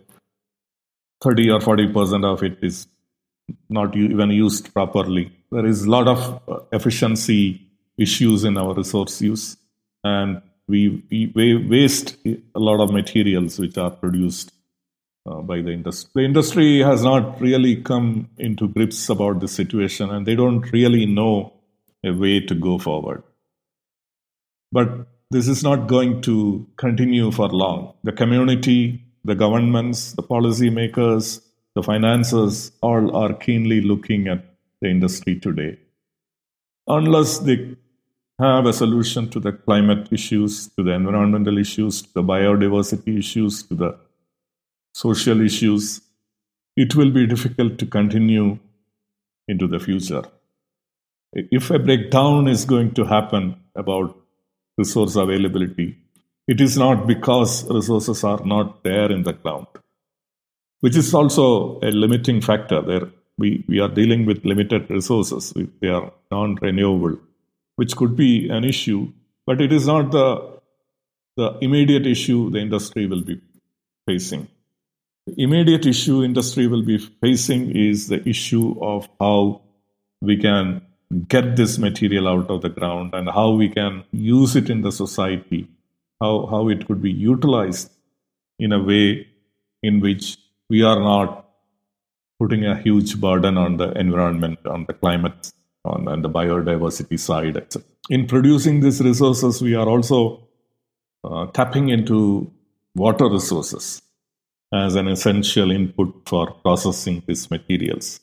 30 1.21 1.51
or 1.51 1.59
40% 1.59 2.25
of 2.25 2.41
it 2.41 2.57
is 2.63 2.87
not 3.69 3.95
even 3.95 4.31
used 4.31 4.73
properly. 4.73 5.31
There 5.51 5.67
is 5.67 5.83
a 5.83 5.89
lot 5.91 6.07
of 6.07 6.41
uh, 6.47 6.61
efficiency 6.71 7.61
issues 7.95 8.43
in 8.43 8.57
our 8.57 8.73
resource 8.73 9.21
use, 9.21 9.55
and 10.03 10.41
we, 10.69 11.31
we 11.35 11.67
waste 11.67 12.17
a 12.25 12.59
lot 12.59 12.79
of 12.79 12.93
materials 12.93 13.59
which 13.59 13.77
are 13.77 13.89
produced 13.89 14.51
uh, 15.25 15.41
by 15.41 15.61
the 15.61 15.71
industry. 15.71 16.09
The 16.15 16.25
industry 16.25 16.79
has 16.79 17.03
not 17.03 17.41
really 17.41 17.77
come 17.81 18.29
into 18.37 18.67
grips 18.67 19.09
about 19.09 19.39
the 19.39 19.47
situation, 19.47 20.09
and 20.09 20.25
they 20.25 20.35
don't 20.35 20.71
really 20.71 21.05
know 21.05 21.53
a 22.05 22.11
way 22.11 22.39
to 22.39 22.55
go 22.55 22.77
forward. 22.77 23.23
But 24.71 25.07
this 25.31 25.47
is 25.47 25.63
not 25.63 25.87
going 25.87 26.21
to 26.21 26.65
continue 26.77 27.31
for 27.31 27.49
long. 27.49 27.93
The 28.03 28.11
community, 28.11 29.03
the 29.25 29.35
governments, 29.35 30.13
the 30.13 30.23
policymakers, 30.23 31.41
the 31.75 31.83
financiers 31.83 32.71
all 32.81 33.15
are 33.15 33.33
keenly 33.33 33.81
looking 33.81 34.27
at 34.27 34.45
the 34.81 34.89
industry 34.89 35.39
today. 35.39 35.77
Unless 36.87 37.39
they 37.39 37.75
have 38.39 38.65
a 38.65 38.73
solution 38.73 39.29
to 39.29 39.39
the 39.39 39.51
climate 39.51 40.07
issues, 40.11 40.69
to 40.69 40.83
the 40.83 40.91
environmental 40.91 41.57
issues, 41.57 42.01
to 42.01 42.13
the 42.13 42.23
biodiversity 42.23 43.19
issues, 43.19 43.63
to 43.63 43.75
the 43.75 43.97
social 44.93 45.41
issues, 45.41 46.01
it 46.75 46.95
will 46.95 47.11
be 47.11 47.27
difficult 47.27 47.77
to 47.77 47.85
continue 47.85 48.57
into 49.47 49.67
the 49.67 49.79
future. 49.79 50.23
If 51.33 51.69
a 51.69 51.79
breakdown 51.79 52.47
is 52.47 52.63
going 52.65 52.93
to 52.93 53.03
happen 53.03 53.57
about 53.75 54.17
resource 54.77 55.15
availability, 55.15 55.97
it 56.47 56.61
is 56.61 56.77
not 56.77 57.05
because 57.05 57.69
resources 57.69 58.23
are 58.23 58.43
not 58.45 58.83
there 58.83 59.11
in 59.11 59.23
the 59.23 59.33
ground, 59.33 59.67
which 60.79 60.95
is 60.95 61.13
also 61.13 61.79
a 61.81 61.91
limiting 61.91 62.41
factor. 62.41 62.81
There, 62.81 63.09
we, 63.37 63.65
we 63.67 63.79
are 63.79 63.89
dealing 63.89 64.25
with 64.25 64.45
limited 64.45 64.89
resources, 64.89 65.53
they 65.81 65.89
are 65.89 66.11
non 66.31 66.55
renewable 66.55 67.19
which 67.79 67.95
could 67.95 68.15
be 68.15 68.49
an 68.49 68.65
issue, 68.65 69.01
but 69.47 69.61
it 69.61 69.71
is 69.71 69.87
not 69.87 70.11
the, 70.11 70.25
the 71.37 71.57
immediate 71.61 72.05
issue 72.05 72.39
the 72.51 72.59
industry 72.59 73.05
will 73.07 73.23
be 73.23 73.39
facing. 74.05 74.47
The 75.27 75.35
immediate 75.43 75.85
issue 75.85 76.21
industry 76.21 76.67
will 76.67 76.83
be 76.83 76.97
facing 76.97 77.73
is 77.73 78.07
the 78.09 78.21
issue 78.27 78.75
of 78.81 79.07
how 79.21 79.61
we 80.19 80.35
can 80.35 80.81
get 81.29 81.55
this 81.55 81.77
material 81.77 82.27
out 82.27 82.49
of 82.49 82.61
the 82.63 82.69
ground 82.69 83.13
and 83.13 83.29
how 83.29 83.51
we 83.51 83.69
can 83.69 84.03
use 84.11 84.57
it 84.57 84.69
in 84.69 84.81
the 84.81 84.91
society, 84.91 85.67
how, 86.19 86.47
how 86.47 86.67
it 86.67 86.85
could 86.85 87.01
be 87.01 87.11
utilized 87.11 87.91
in 88.59 88.73
a 88.73 88.83
way 88.83 89.25
in 89.81 90.01
which 90.01 90.37
we 90.69 90.83
are 90.83 90.99
not 90.99 91.45
putting 92.41 92.65
a 92.65 92.77
huge 92.81 93.21
burden 93.21 93.57
on 93.57 93.77
the 93.77 93.89
environment, 93.93 94.59
on 94.65 94.83
the 94.85 94.93
climate 94.93 95.53
on, 95.85 96.07
on 96.07 96.21
the 96.21 96.29
biodiversity 96.29 97.19
side. 97.19 97.57
Etc. 97.57 97.81
In 98.09 98.27
producing 98.27 98.79
these 98.79 99.01
resources, 99.01 99.61
we 99.61 99.75
are 99.75 99.87
also 99.87 100.47
uh, 101.23 101.47
tapping 101.47 101.89
into 101.89 102.51
water 102.95 103.29
resources 103.29 104.01
as 104.73 104.95
an 104.95 105.07
essential 105.07 105.71
input 105.71 106.13
for 106.25 106.51
processing 106.51 107.23
these 107.27 107.49
materials. 107.49 108.19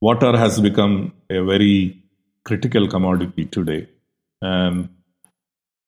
Water 0.00 0.36
has 0.36 0.60
become 0.60 1.12
a 1.30 1.42
very 1.42 2.02
critical 2.44 2.88
commodity 2.88 3.46
today, 3.46 3.88
and 4.42 4.88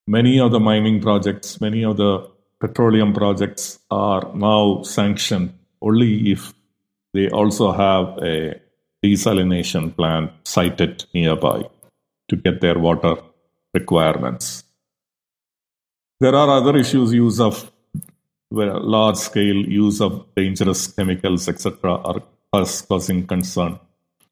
many 0.07 0.41
of 0.41 0.53
the 0.53 0.61
mining 0.61 1.01
projects, 1.01 1.61
many 1.61 1.85
of 1.85 1.97
the 1.97 2.29
petroleum 2.61 3.13
projects 3.13 3.79
are 3.91 4.33
now 4.35 4.83
sanctioned 4.83 5.53
only 5.83 6.33
if 6.33 6.55
they 7.13 7.29
also 7.29 7.73
have 7.73 8.19
a 8.23 8.61
desalination 9.07 9.95
plant 9.97 10.33
sited 10.45 11.05
nearby 11.15 11.59
to 12.29 12.37
get 12.37 12.61
their 12.61 12.79
water 12.79 13.15
requirements. 13.75 14.65
There 16.21 16.35
are 16.35 16.51
other 16.59 16.77
issues, 16.77 17.13
use 17.13 17.41
of 17.41 17.71
large 18.51 19.17
scale 19.17 19.61
use 19.83 20.01
of 20.01 20.13
dangerous 20.35 20.87
chemicals, 20.87 21.49
etc., 21.49 21.95
are 22.05 22.23
causing 22.89 23.27
concern. 23.27 23.79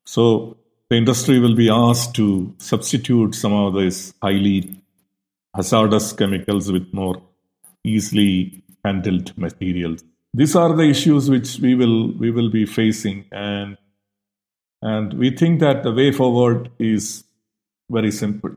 So 0.05 0.57
the 0.89 0.97
industry 0.97 1.39
will 1.39 1.55
be 1.55 1.69
asked 1.69 2.15
to 2.17 2.55
substitute 2.59 3.35
some 3.35 3.53
of 3.53 3.75
these 3.75 4.15
highly 4.23 4.81
hazardous 5.55 6.13
chemicals 6.13 6.71
with 6.71 6.93
more 6.93 7.21
easily 7.85 8.63
handled 8.85 9.37
materials. 9.37 10.03
These 10.33 10.57
are 10.57 10.75
the 10.75 10.85
issues 10.85 11.31
which 11.31 11.59
we 11.61 11.75
will 11.75 12.13
we 12.13 12.31
will 12.31 12.51
be 12.51 12.67
facing, 12.67 13.25
and 13.31 13.77
and 14.85 15.15
we 15.15 15.31
think 15.31 15.61
that 15.61 15.83
the 15.83 15.93
way 15.93 16.13
forward 16.13 16.71
is 16.79 17.25
very 17.91 18.11
simple. 18.11 18.55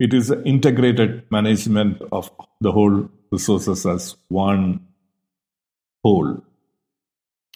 It 0.00 0.14
is 0.14 0.30
integrated 0.44 1.30
management 1.30 2.00
of 2.10 2.30
the 2.62 2.72
whole 2.72 3.10
resources 3.30 3.84
as 3.84 4.16
one 4.28 4.86
whole. 6.02 6.42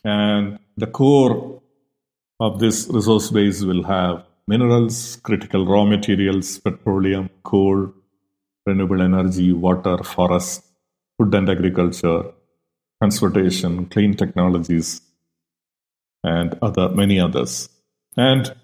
And 0.04 0.58
the 0.76 0.86
core 0.86 1.62
of 2.38 2.60
this 2.60 2.86
resource 2.90 3.30
base 3.30 3.62
will 3.62 3.82
have 3.84 4.24
minerals, 4.46 5.16
critical 5.16 5.66
raw 5.66 5.84
materials, 5.84 6.58
petroleum, 6.58 7.30
coal, 7.44 7.92
renewable 8.66 9.00
energy, 9.00 9.52
water, 9.52 9.96
forest, 10.04 10.64
food 11.16 11.34
and 11.34 11.48
agriculture, 11.48 12.24
transportation, 13.00 13.86
clean 13.86 14.14
technologies, 14.14 15.00
and 16.24 16.58
other 16.62 16.88
many 16.88 17.20
others. 17.20 17.68
And 18.16 18.54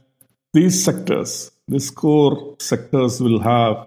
these 0.53 0.85
sectors, 0.85 1.51
these 1.69 1.91
core 1.91 2.57
sectors, 2.61 3.21
will 3.21 3.41
have 3.41 3.87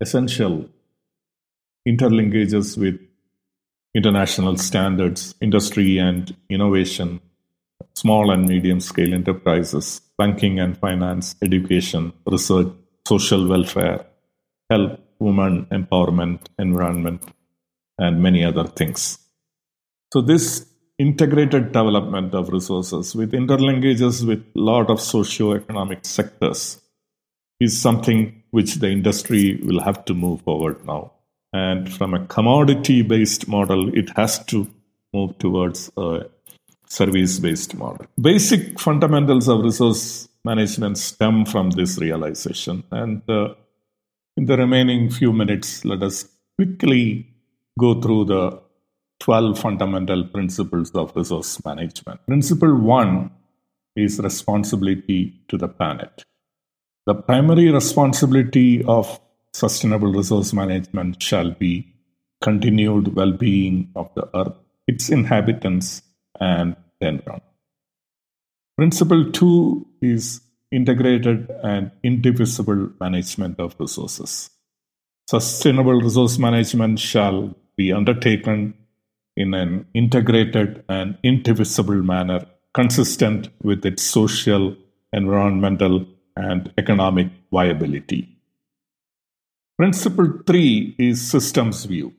essential 0.00 0.68
interlinkages 1.88 2.76
with 2.76 3.00
international 3.94 4.56
standards, 4.58 5.34
industry 5.40 5.98
and 5.98 6.36
innovation, 6.50 7.20
small 7.94 8.30
and 8.30 8.46
medium 8.46 8.80
scale 8.80 9.14
enterprises, 9.14 10.02
banking 10.18 10.60
and 10.60 10.76
finance, 10.76 11.34
education, 11.42 12.12
research, 12.26 12.68
social 13.06 13.48
welfare, 13.48 14.04
health, 14.70 14.98
women 15.18 15.66
empowerment, 15.66 16.40
environment, 16.58 17.22
and 17.98 18.22
many 18.22 18.44
other 18.44 18.64
things. 18.64 19.18
So, 20.12 20.20
this 20.20 20.66
integrated 20.98 21.72
development 21.72 22.34
of 22.34 22.48
resources 22.48 23.14
with 23.14 23.32
interlinkages 23.32 24.26
with 24.26 24.44
a 24.54 24.58
lot 24.58 24.90
of 24.90 25.00
socio-economic 25.00 26.04
sectors 26.04 26.80
is 27.60 27.78
something 27.80 28.42
which 28.50 28.76
the 28.76 28.88
industry 28.88 29.60
will 29.62 29.80
have 29.80 30.04
to 30.06 30.14
move 30.14 30.40
forward 30.42 30.84
now. 30.86 31.12
And 31.52 31.92
from 31.92 32.14
a 32.14 32.26
commodity 32.26 33.02
based 33.02 33.48
model, 33.48 33.96
it 33.96 34.10
has 34.16 34.44
to 34.46 34.66
move 35.12 35.38
towards 35.38 35.90
a 35.96 36.26
service 36.86 37.38
based 37.38 37.74
model. 37.74 38.06
Basic 38.20 38.78
fundamentals 38.78 39.48
of 39.48 39.62
resource 39.62 40.28
management 40.44 40.98
stem 40.98 41.44
from 41.44 41.70
this 41.70 41.98
realization. 41.98 42.84
And 42.90 43.22
uh, 43.28 43.54
in 44.36 44.46
the 44.46 44.56
remaining 44.56 45.10
few 45.10 45.32
minutes, 45.32 45.84
let 45.84 46.02
us 46.02 46.28
quickly 46.56 47.26
go 47.78 48.00
through 48.00 48.26
the 48.26 48.65
12 49.26 49.58
fundamental 49.58 50.22
principles 50.22 50.92
of 50.92 51.12
resource 51.16 51.52
management. 51.64 52.24
Principle 52.28 52.76
one 52.76 53.28
is 53.96 54.20
responsibility 54.20 55.34
to 55.48 55.58
the 55.58 55.66
planet. 55.66 56.22
The 57.06 57.14
primary 57.14 57.72
responsibility 57.72 58.84
of 58.84 59.18
sustainable 59.52 60.12
resource 60.12 60.52
management 60.52 61.20
shall 61.20 61.50
be 61.50 61.92
continued 62.40 63.16
well 63.16 63.32
being 63.32 63.90
of 63.96 64.14
the 64.14 64.30
earth, 64.32 64.56
its 64.86 65.08
inhabitants, 65.08 66.02
and 66.38 66.76
the 67.00 67.08
environment. 67.08 67.42
Principle 68.76 69.32
two 69.32 69.88
is 70.00 70.40
integrated 70.70 71.50
and 71.64 71.90
indivisible 72.04 72.90
management 73.00 73.58
of 73.58 73.74
resources. 73.80 74.50
Sustainable 75.28 76.00
resource 76.00 76.38
management 76.38 77.00
shall 77.00 77.56
be 77.76 77.92
undertaken 77.92 78.74
in 79.36 79.54
an 79.54 79.86
integrated 79.94 80.84
and 80.88 81.18
indivisible 81.22 82.02
manner 82.02 82.46
consistent 82.74 83.48
with 83.62 83.84
its 83.84 84.02
social, 84.02 84.76
environmental, 85.12 86.06
and 86.36 86.72
economic 86.78 87.28
viability. 87.52 88.36
Principle 89.78 90.40
three 90.46 90.94
is 90.98 91.20
systems 91.20 91.84
view. 91.84 92.14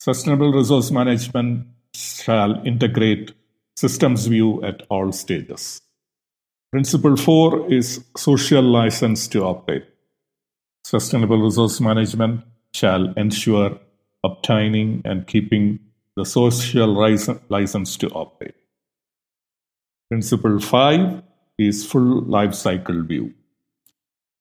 Sustainable 0.00 0.52
resource 0.52 0.90
management 0.90 1.66
shall 1.94 2.62
integrate 2.66 3.32
systems 3.76 4.26
view 4.26 4.62
at 4.62 4.82
all 4.88 5.12
stages. 5.12 5.80
Principle 6.72 7.16
four 7.16 7.72
is 7.72 8.04
social 8.16 8.62
license 8.62 9.28
to 9.28 9.42
operate. 9.42 9.84
Sustainable 10.84 11.40
resource 11.40 11.80
management 11.80 12.44
shall 12.72 13.12
ensure 13.14 13.78
obtaining 14.22 15.02
and 15.04 15.26
keeping 15.26 15.78
the 16.16 16.24
social 16.24 16.92
license 17.48 17.96
to 17.98 18.08
operate. 18.08 18.54
Principle 20.08 20.58
5 20.58 21.22
is 21.58 21.84
full 21.84 22.22
life 22.22 22.54
cycle 22.54 23.02
view. 23.02 23.34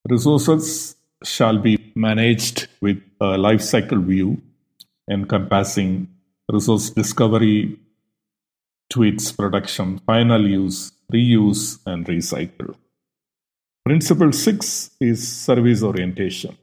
Resources 0.10 0.96
shall 1.24 1.58
be 1.58 1.92
managed 1.96 2.68
with 2.82 3.02
a 3.20 3.38
life 3.38 3.62
cycle 3.62 4.00
view 4.00 4.42
encompassing 5.10 6.08
resource 6.52 6.90
discovery 6.92 7.80
to 8.90 9.04
its 9.04 9.32
production, 9.32 10.00
final 10.00 10.48
use, 10.48 10.92
reuse, 11.12 11.80
and 11.86 12.06
recycle. 12.06 12.76
Principle 13.84 14.32
6 14.32 14.92
is 15.00 15.28
service 15.28 15.84
orientation. 15.84 16.58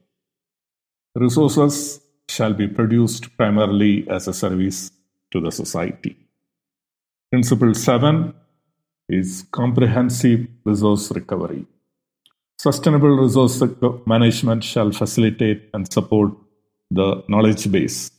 Resources 1.15 2.01
shall 2.29 2.55
be 2.55 2.67
produced 2.67 3.37
primarily 3.37 4.09
as 4.09 4.29
a 4.29 4.33
service 4.33 4.91
to 5.33 5.41
the 5.41 5.51
society. 5.51 6.17
Principle 7.31 7.75
7 7.75 8.35
is 9.09 9.45
comprehensive 9.51 10.47
resource 10.65 11.11
recovery. 11.13 11.67
Sustainable 12.59 13.17
resource 13.17 13.63
management 14.07 14.63
shall 14.63 14.93
facilitate 14.93 15.69
and 15.75 15.91
support 15.93 16.33
the 16.91 17.25
knowledge 17.29 17.71
base 17.73 18.11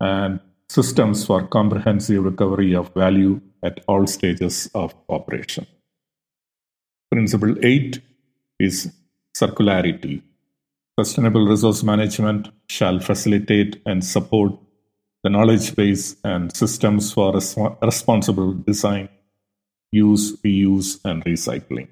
and 0.00 0.40
systems 0.68 1.26
for 1.26 1.46
comprehensive 1.46 2.24
recovery 2.24 2.74
of 2.74 2.94
value 2.94 3.40
at 3.62 3.80
all 3.86 4.06
stages 4.06 4.70
of 4.74 4.94
operation. 5.08 5.66
Principle 7.10 7.54
8 7.62 8.00
is 8.58 8.90
circularity. 9.36 10.22
Sustainable 10.98 11.46
resource 11.46 11.82
management 11.82 12.48
shall 12.68 12.98
facilitate 13.00 13.82
and 13.84 14.04
support 14.04 14.52
the 15.22 15.30
knowledge 15.30 15.74
base 15.76 16.16
and 16.24 16.54
systems 16.54 17.12
for 17.12 17.32
responsible 17.32 18.52
design, 18.54 19.08
use, 19.92 20.36
reuse, 20.42 20.98
and 21.04 21.24
recycling. 21.24 21.88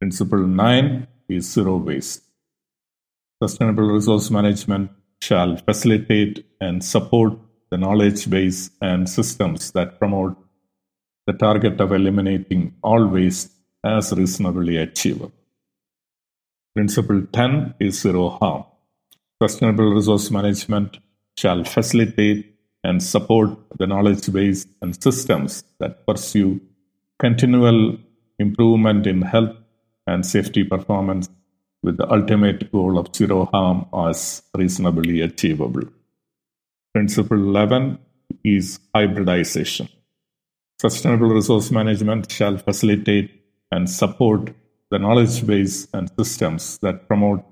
Principle 0.00 0.46
9 0.46 1.06
is 1.28 1.50
zero 1.50 1.76
waste. 1.76 2.22
Sustainable 3.42 3.88
resource 3.88 4.30
management 4.30 4.90
shall 5.22 5.56
facilitate 5.56 6.44
and 6.60 6.84
support 6.84 7.38
the 7.70 7.78
knowledge 7.78 8.28
base 8.28 8.70
and 8.82 9.08
systems 9.08 9.70
that 9.72 9.98
promote 9.98 10.36
the 11.26 11.32
target 11.32 11.80
of 11.80 11.92
eliminating 11.92 12.74
all 12.82 13.06
waste 13.06 13.50
as 13.82 14.12
reasonably 14.12 14.76
achievable. 14.76 15.32
Principle 16.74 17.22
10 17.32 17.74
is 17.80 18.00
zero 18.00 18.28
harm. 18.28 18.64
Sustainable 19.42 19.90
resource 19.94 20.30
management 20.30 20.98
shall 21.36 21.64
facilitate 21.64 22.54
and 22.82 23.02
support 23.02 23.50
the 23.78 23.86
knowledge 23.86 24.30
base 24.32 24.66
and 24.82 25.00
systems 25.02 25.64
that 25.80 26.06
pursue 26.06 26.60
continual 27.18 27.96
improvement 28.38 29.06
in 29.06 29.22
health 29.22 29.56
and 30.06 30.26
safety 30.26 30.64
performance 30.64 31.28
with 31.82 31.96
the 31.96 32.10
ultimate 32.10 32.70
goal 32.72 32.98
of 32.98 33.14
zero 33.14 33.46
harm 33.46 33.86
as 34.06 34.42
reasonably 34.56 35.20
achievable. 35.20 35.82
Principle 36.92 37.38
11 37.38 37.98
is 38.44 38.80
hybridization. 38.94 39.88
Sustainable 40.80 41.28
resource 41.28 41.70
management 41.70 42.30
shall 42.30 42.56
facilitate 42.58 43.30
and 43.70 43.88
support 43.88 44.54
the 44.90 44.98
knowledge 44.98 45.46
base 45.46 45.88
and 45.92 46.10
systems 46.18 46.78
that 46.78 47.08
promote 47.08 47.44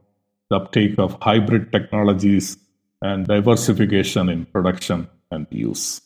the 0.51 0.57
uptake 0.57 0.99
of 0.99 1.17
hybrid 1.21 1.73
technologies 1.73 2.57
and 3.03 3.27
diversification 3.27 4.29
in 4.29 4.47
production 4.47 5.09
and 5.31 5.47
use. 5.51 6.01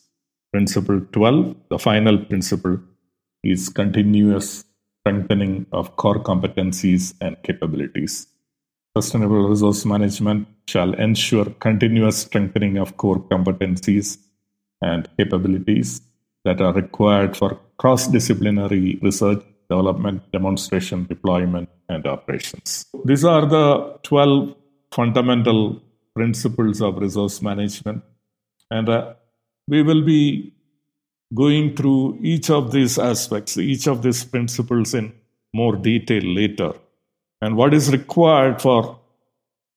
Principle 0.51 1.01
12, 1.11 1.55
the 1.69 1.79
final 1.79 2.17
principle, 2.17 2.79
is 3.43 3.69
continuous 3.69 4.65
strengthening 5.01 5.65
of 5.71 5.95
core 5.95 6.19
competencies 6.19 7.13
and 7.21 7.37
capabilities. 7.43 8.27
Sustainable 8.97 9.47
resource 9.47 9.85
management 9.85 10.47
shall 10.67 10.93
ensure 10.95 11.45
continuous 11.59 12.17
strengthening 12.17 12.77
of 12.77 12.97
core 12.97 13.19
competencies 13.19 14.17
and 14.81 15.07
capabilities 15.17 16.01
that 16.45 16.61
are 16.61 16.73
required 16.73 17.37
for 17.37 17.59
cross 17.77 18.07
disciplinary 18.07 18.99
research, 19.01 19.43
development, 19.69 20.23
demonstration, 20.31 21.05
deployment, 21.05 21.69
and 21.89 22.07
operations. 22.07 22.85
These 23.05 23.23
are 23.23 23.45
the 23.45 23.99
12 24.03 24.55
fundamental 24.91 25.81
principles 26.17 26.81
of 26.81 26.97
resource 27.05 27.41
management. 27.49 28.03
And 28.77 28.89
uh, 28.89 29.13
we 29.67 29.79
will 29.83 30.03
be 30.03 30.53
going 31.33 31.75
through 31.77 32.19
each 32.21 32.49
of 32.49 32.71
these 32.71 32.97
aspects, 32.97 33.57
each 33.57 33.87
of 33.87 34.01
these 34.01 34.23
principles 34.23 34.93
in 34.93 35.13
more 35.53 35.75
detail 35.75 36.23
later. 36.23 36.73
And 37.41 37.55
what 37.55 37.73
is 37.79 37.91
required 37.91 38.61
for 38.61 38.99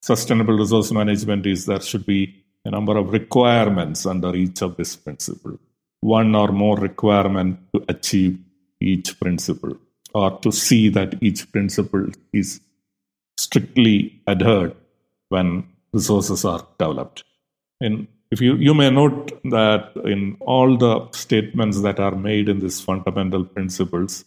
sustainable 0.01 0.57
resource 0.57 0.91
management 0.91 1.45
is 1.45 1.65
there 1.65 1.81
should 1.81 2.05
be 2.05 2.21
a 2.65 2.71
number 2.71 2.95
of 2.97 3.11
requirements 3.11 4.05
under 4.05 4.35
each 4.35 4.61
of 4.61 4.77
these 4.77 4.95
principles. 4.95 5.59
One 5.99 6.33
or 6.35 6.51
more 6.63 6.77
requirement 6.77 7.59
to 7.73 7.83
achieve 7.87 8.39
each 8.79 9.19
principle 9.19 9.75
or 10.13 10.39
to 10.39 10.51
see 10.51 10.89
that 10.89 11.21
each 11.21 11.51
principle 11.51 12.07
is 12.33 12.59
strictly 13.37 14.21
adhered 14.27 14.75
when 15.29 15.49
resources 15.93 16.45
are 16.45 16.65
developed. 16.77 17.23
And 17.79 18.07
if 18.31 18.39
you, 18.39 18.55
you 18.55 18.73
may 18.73 18.89
note 18.89 19.41
that 19.51 19.91
in 20.05 20.37
all 20.41 20.77
the 20.77 21.09
statements 21.11 21.81
that 21.81 21.99
are 21.99 22.15
made 22.15 22.47
in 22.47 22.59
these 22.59 22.79
fundamental 22.79 23.43
principles, 23.43 24.23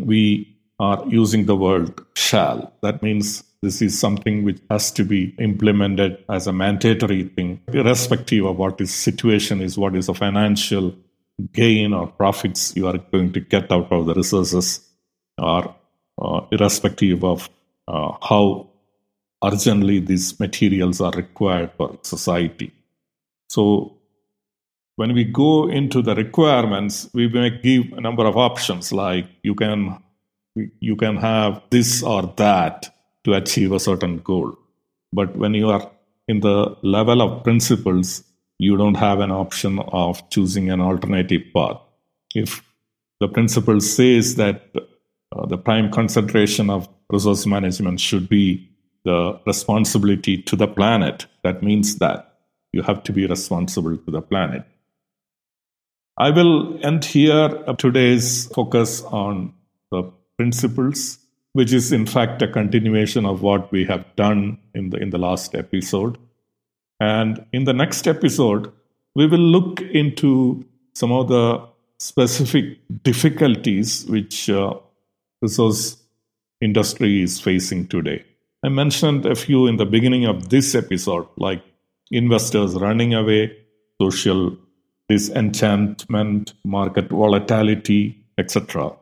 we 0.00 0.56
are 0.80 1.04
using 1.06 1.46
the 1.46 1.54
word 1.54 2.00
shall. 2.14 2.72
That 2.82 3.02
means 3.02 3.44
this 3.62 3.80
is 3.80 3.96
something 3.96 4.42
which 4.42 4.58
has 4.68 4.90
to 4.92 5.04
be 5.04 5.34
implemented 5.38 6.24
as 6.28 6.48
a 6.48 6.52
mandatory 6.52 7.24
thing, 7.24 7.60
irrespective 7.72 8.44
of 8.44 8.56
what 8.56 8.80
is 8.80 8.92
situation 8.92 9.60
is, 9.60 9.78
what 9.78 9.94
is 9.94 10.06
the 10.06 10.14
financial 10.14 10.92
gain 11.52 11.92
or 11.92 12.08
profits 12.08 12.74
you 12.76 12.88
are 12.88 12.98
going 12.98 13.32
to 13.32 13.40
get 13.40 13.70
out 13.70 13.92
of 13.92 14.06
the 14.06 14.14
resources, 14.14 14.80
or 15.38 15.72
uh, 16.20 16.40
irrespective 16.50 17.22
of 17.22 17.48
uh, 17.86 18.12
how 18.20 18.71
urgently 19.42 19.98
these 19.98 20.38
materials 20.38 21.00
are 21.00 21.12
required 21.12 21.70
for 21.76 21.98
society. 22.02 22.72
So 23.48 23.98
when 24.96 25.14
we 25.14 25.24
go 25.24 25.68
into 25.68 26.02
the 26.02 26.14
requirements, 26.14 27.08
we 27.12 27.28
may 27.28 27.50
give 27.50 27.92
a 27.92 28.00
number 28.00 28.24
of 28.26 28.36
options 28.36 28.92
like 28.92 29.26
you 29.42 29.54
can 29.54 30.02
you 30.80 30.96
can 30.96 31.16
have 31.16 31.62
this 31.70 32.02
or 32.02 32.22
that 32.36 32.94
to 33.24 33.32
achieve 33.32 33.72
a 33.72 33.80
certain 33.80 34.18
goal. 34.18 34.54
But 35.12 35.34
when 35.36 35.54
you 35.54 35.70
are 35.70 35.90
in 36.28 36.40
the 36.40 36.76
level 36.82 37.22
of 37.22 37.42
principles, 37.42 38.22
you 38.58 38.76
don't 38.76 38.96
have 38.96 39.20
an 39.20 39.30
option 39.30 39.78
of 39.78 40.28
choosing 40.28 40.70
an 40.70 40.80
alternative 40.80 41.42
path. 41.54 41.78
If 42.34 42.62
the 43.20 43.28
principle 43.28 43.80
says 43.80 44.36
that 44.36 44.70
uh, 45.34 45.46
the 45.46 45.56
prime 45.56 45.90
concentration 45.90 46.68
of 46.68 46.88
resource 47.10 47.46
management 47.46 48.00
should 48.00 48.28
be 48.28 48.71
the 49.04 49.40
responsibility 49.46 50.42
to 50.42 50.56
the 50.56 50.68
planet. 50.68 51.26
That 51.42 51.62
means 51.62 51.96
that 51.98 52.38
you 52.72 52.82
have 52.82 53.02
to 53.04 53.12
be 53.12 53.26
responsible 53.26 53.96
to 53.96 54.10
the 54.10 54.22
planet. 54.22 54.64
I 56.18 56.30
will 56.30 56.78
end 56.84 57.04
here 57.04 57.48
today's 57.78 58.46
focus 58.46 59.02
on 59.02 59.54
the 59.90 60.12
principles, 60.36 61.18
which 61.52 61.72
is 61.72 61.92
in 61.92 62.06
fact 62.06 62.42
a 62.42 62.48
continuation 62.48 63.26
of 63.26 63.42
what 63.42 63.72
we 63.72 63.84
have 63.84 64.04
done 64.16 64.58
in 64.74 64.90
the 64.90 64.98
in 64.98 65.10
the 65.10 65.18
last 65.18 65.54
episode. 65.54 66.18
And 67.00 67.44
in 67.52 67.64
the 67.64 67.72
next 67.72 68.06
episode, 68.06 68.72
we 69.14 69.26
will 69.26 69.38
look 69.38 69.80
into 69.80 70.64
some 70.94 71.12
of 71.12 71.28
the 71.28 71.66
specific 71.98 72.78
difficulties 73.02 74.04
which 74.06 74.50
uh, 74.50 74.74
resource 75.40 75.96
industry 76.60 77.22
is 77.22 77.40
facing 77.40 77.88
today. 77.88 78.24
I 78.64 78.68
mentioned 78.68 79.26
a 79.26 79.34
few 79.34 79.66
in 79.66 79.76
the 79.76 79.86
beginning 79.86 80.24
of 80.24 80.50
this 80.50 80.76
episode, 80.76 81.26
like 81.36 81.62
investors 82.12 82.74
running 82.74 83.12
away, 83.12 83.56
social 84.00 84.56
this 85.08 85.28
enchantment, 85.30 86.54
market 86.64 87.08
volatility, 87.08 88.24
etc. 88.38 88.92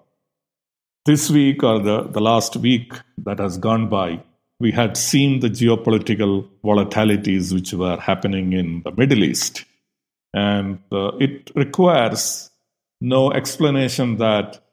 This 1.04 1.30
week 1.30 1.62
or 1.62 1.78
the, 1.78 2.04
the 2.04 2.20
last 2.20 2.56
week 2.56 2.94
that 3.18 3.38
has 3.38 3.58
gone 3.58 3.88
by, 3.88 4.22
we 4.58 4.72
had 4.72 4.96
seen 4.96 5.40
the 5.40 5.48
geopolitical 5.50 6.48
volatilities 6.64 7.52
which 7.52 7.74
were 7.74 7.98
happening 7.98 8.54
in 8.54 8.82
the 8.82 8.92
Middle 8.92 9.22
East. 9.22 9.66
And 10.32 10.78
uh, 10.90 11.12
it 11.18 11.50
requires 11.54 12.50
no 13.00 13.30
explanation 13.30 14.16
that 14.16 14.64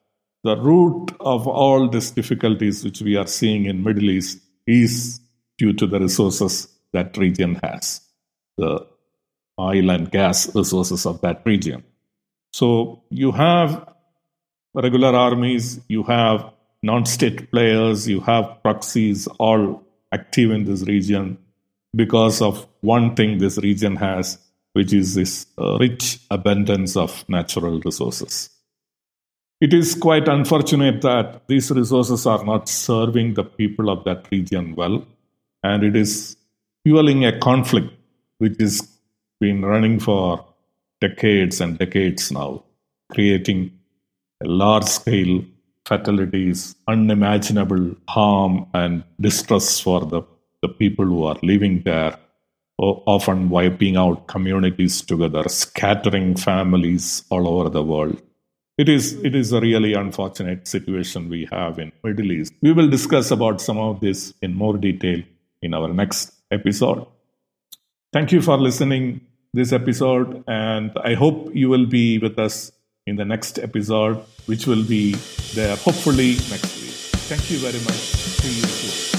the 0.43 0.57
root 0.57 1.11
of 1.19 1.45
all 1.47 1.89
these 1.89 2.11
difficulties 2.11 2.83
which 2.83 3.01
we 3.01 3.17
are 3.17 3.27
seeing 3.27 3.65
in 3.65 3.83
Middle 3.83 4.09
East 4.09 4.39
is 4.67 5.19
due 5.57 5.73
to 5.73 5.87
the 5.87 5.99
resources 5.99 6.67
that 6.93 7.17
region 7.17 7.55
has, 7.63 8.01
the 8.57 8.85
oil 9.59 9.89
and 9.89 10.11
gas 10.11 10.53
resources 10.55 11.05
of 11.05 11.21
that 11.21 11.41
region. 11.45 11.83
So 12.53 13.03
you 13.09 13.31
have 13.31 13.87
regular 14.73 15.15
armies, 15.15 15.79
you 15.87 16.03
have 16.03 16.51
non 16.83 17.05
state 17.05 17.49
players, 17.51 18.07
you 18.07 18.19
have 18.21 18.61
proxies 18.61 19.27
all 19.39 19.83
active 20.13 20.51
in 20.51 20.65
this 20.65 20.83
region 20.83 21.37
because 21.95 22.41
of 22.41 22.67
one 22.81 23.15
thing 23.15 23.37
this 23.37 23.57
region 23.57 23.95
has, 23.95 24.37
which 24.73 24.93
is 24.93 25.15
this 25.15 25.47
uh, 25.57 25.77
rich 25.79 26.19
abundance 26.29 26.95
of 26.95 27.27
natural 27.27 27.79
resources. 27.81 28.49
It 29.59 29.73
is 29.73 29.95
quite 29.95 30.27
unfortunate 30.27 31.01
that 31.01 31.47
these 31.47 31.71
resources 31.71 32.27
are 32.27 32.43
not 32.45 32.69
serving 32.69 33.33
the 33.33 33.43
people 33.43 33.89
of 33.89 34.03
that 34.03 34.27
region 34.31 34.75
well, 34.75 35.03
and 35.63 35.83
it 35.83 35.95
is 35.95 36.37
fueling 36.83 37.25
a 37.25 37.39
conflict 37.39 37.91
which 38.37 38.55
has 38.59 38.87
been 39.39 39.65
running 39.65 39.99
for 39.99 40.45
decades 41.01 41.59
and 41.59 41.79
decades 41.79 42.31
now, 42.31 42.63
creating 43.11 43.71
large 44.43 44.85
scale 44.85 45.43
fatalities, 45.85 46.75
unimaginable 46.87 47.95
harm 48.09 48.67
and 48.75 49.03
distress 49.19 49.79
for 49.79 50.01
the, 50.01 50.21
the 50.61 50.69
people 50.69 51.05
who 51.05 51.23
are 51.23 51.37
living 51.41 51.81
there, 51.83 52.15
often 52.77 53.49
wiping 53.49 53.97
out 53.97 54.27
communities 54.27 55.01
together, 55.01 55.43
scattering 55.47 56.35
families 56.35 57.23
all 57.31 57.47
over 57.47 57.69
the 57.69 57.81
world. 57.81 58.21
It 58.77 58.89
is, 58.89 59.13
it 59.23 59.33
is 59.33 59.53
a 59.53 59.59
really 59.59 59.93
unfortunate 59.93 60.67
situation 60.67 61.29
we 61.29 61.47
have 61.51 61.79
in 61.79 61.91
Middle 62.03 62.31
East. 62.31 62.53
We 62.61 62.73
will 62.73 62.87
discuss 62.87 63.31
about 63.31 63.59
some 63.59 63.79
of 63.79 64.01
this 64.01 64.33
in 64.41 64.53
more 64.53 64.77
detail 64.77 65.23
in 65.63 65.73
our 65.73 65.87
next 65.87 66.33
episode. 66.51 67.05
Thank 68.13 68.31
you 68.31 68.41
for 68.41 68.57
listening 68.57 69.21
this 69.53 69.73
episode 69.73 70.43
and 70.47 70.91
I 71.03 71.15
hope 71.15 71.55
you 71.55 71.69
will 71.69 71.87
be 71.87 72.19
with 72.19 72.37
us 72.37 72.71
in 73.07 73.15
the 73.15 73.25
next 73.25 73.57
episode, 73.57 74.23
which 74.45 74.67
will 74.67 74.83
be 74.83 75.13
there 75.55 75.75
hopefully 75.77 76.35
next 76.51 76.79
week. 76.81 76.93
Thank 77.29 77.49
you 77.49 77.57
very 77.57 77.79
much. 77.83 77.95
See 77.95 78.59
you 78.59 78.67
soon. 78.67 79.16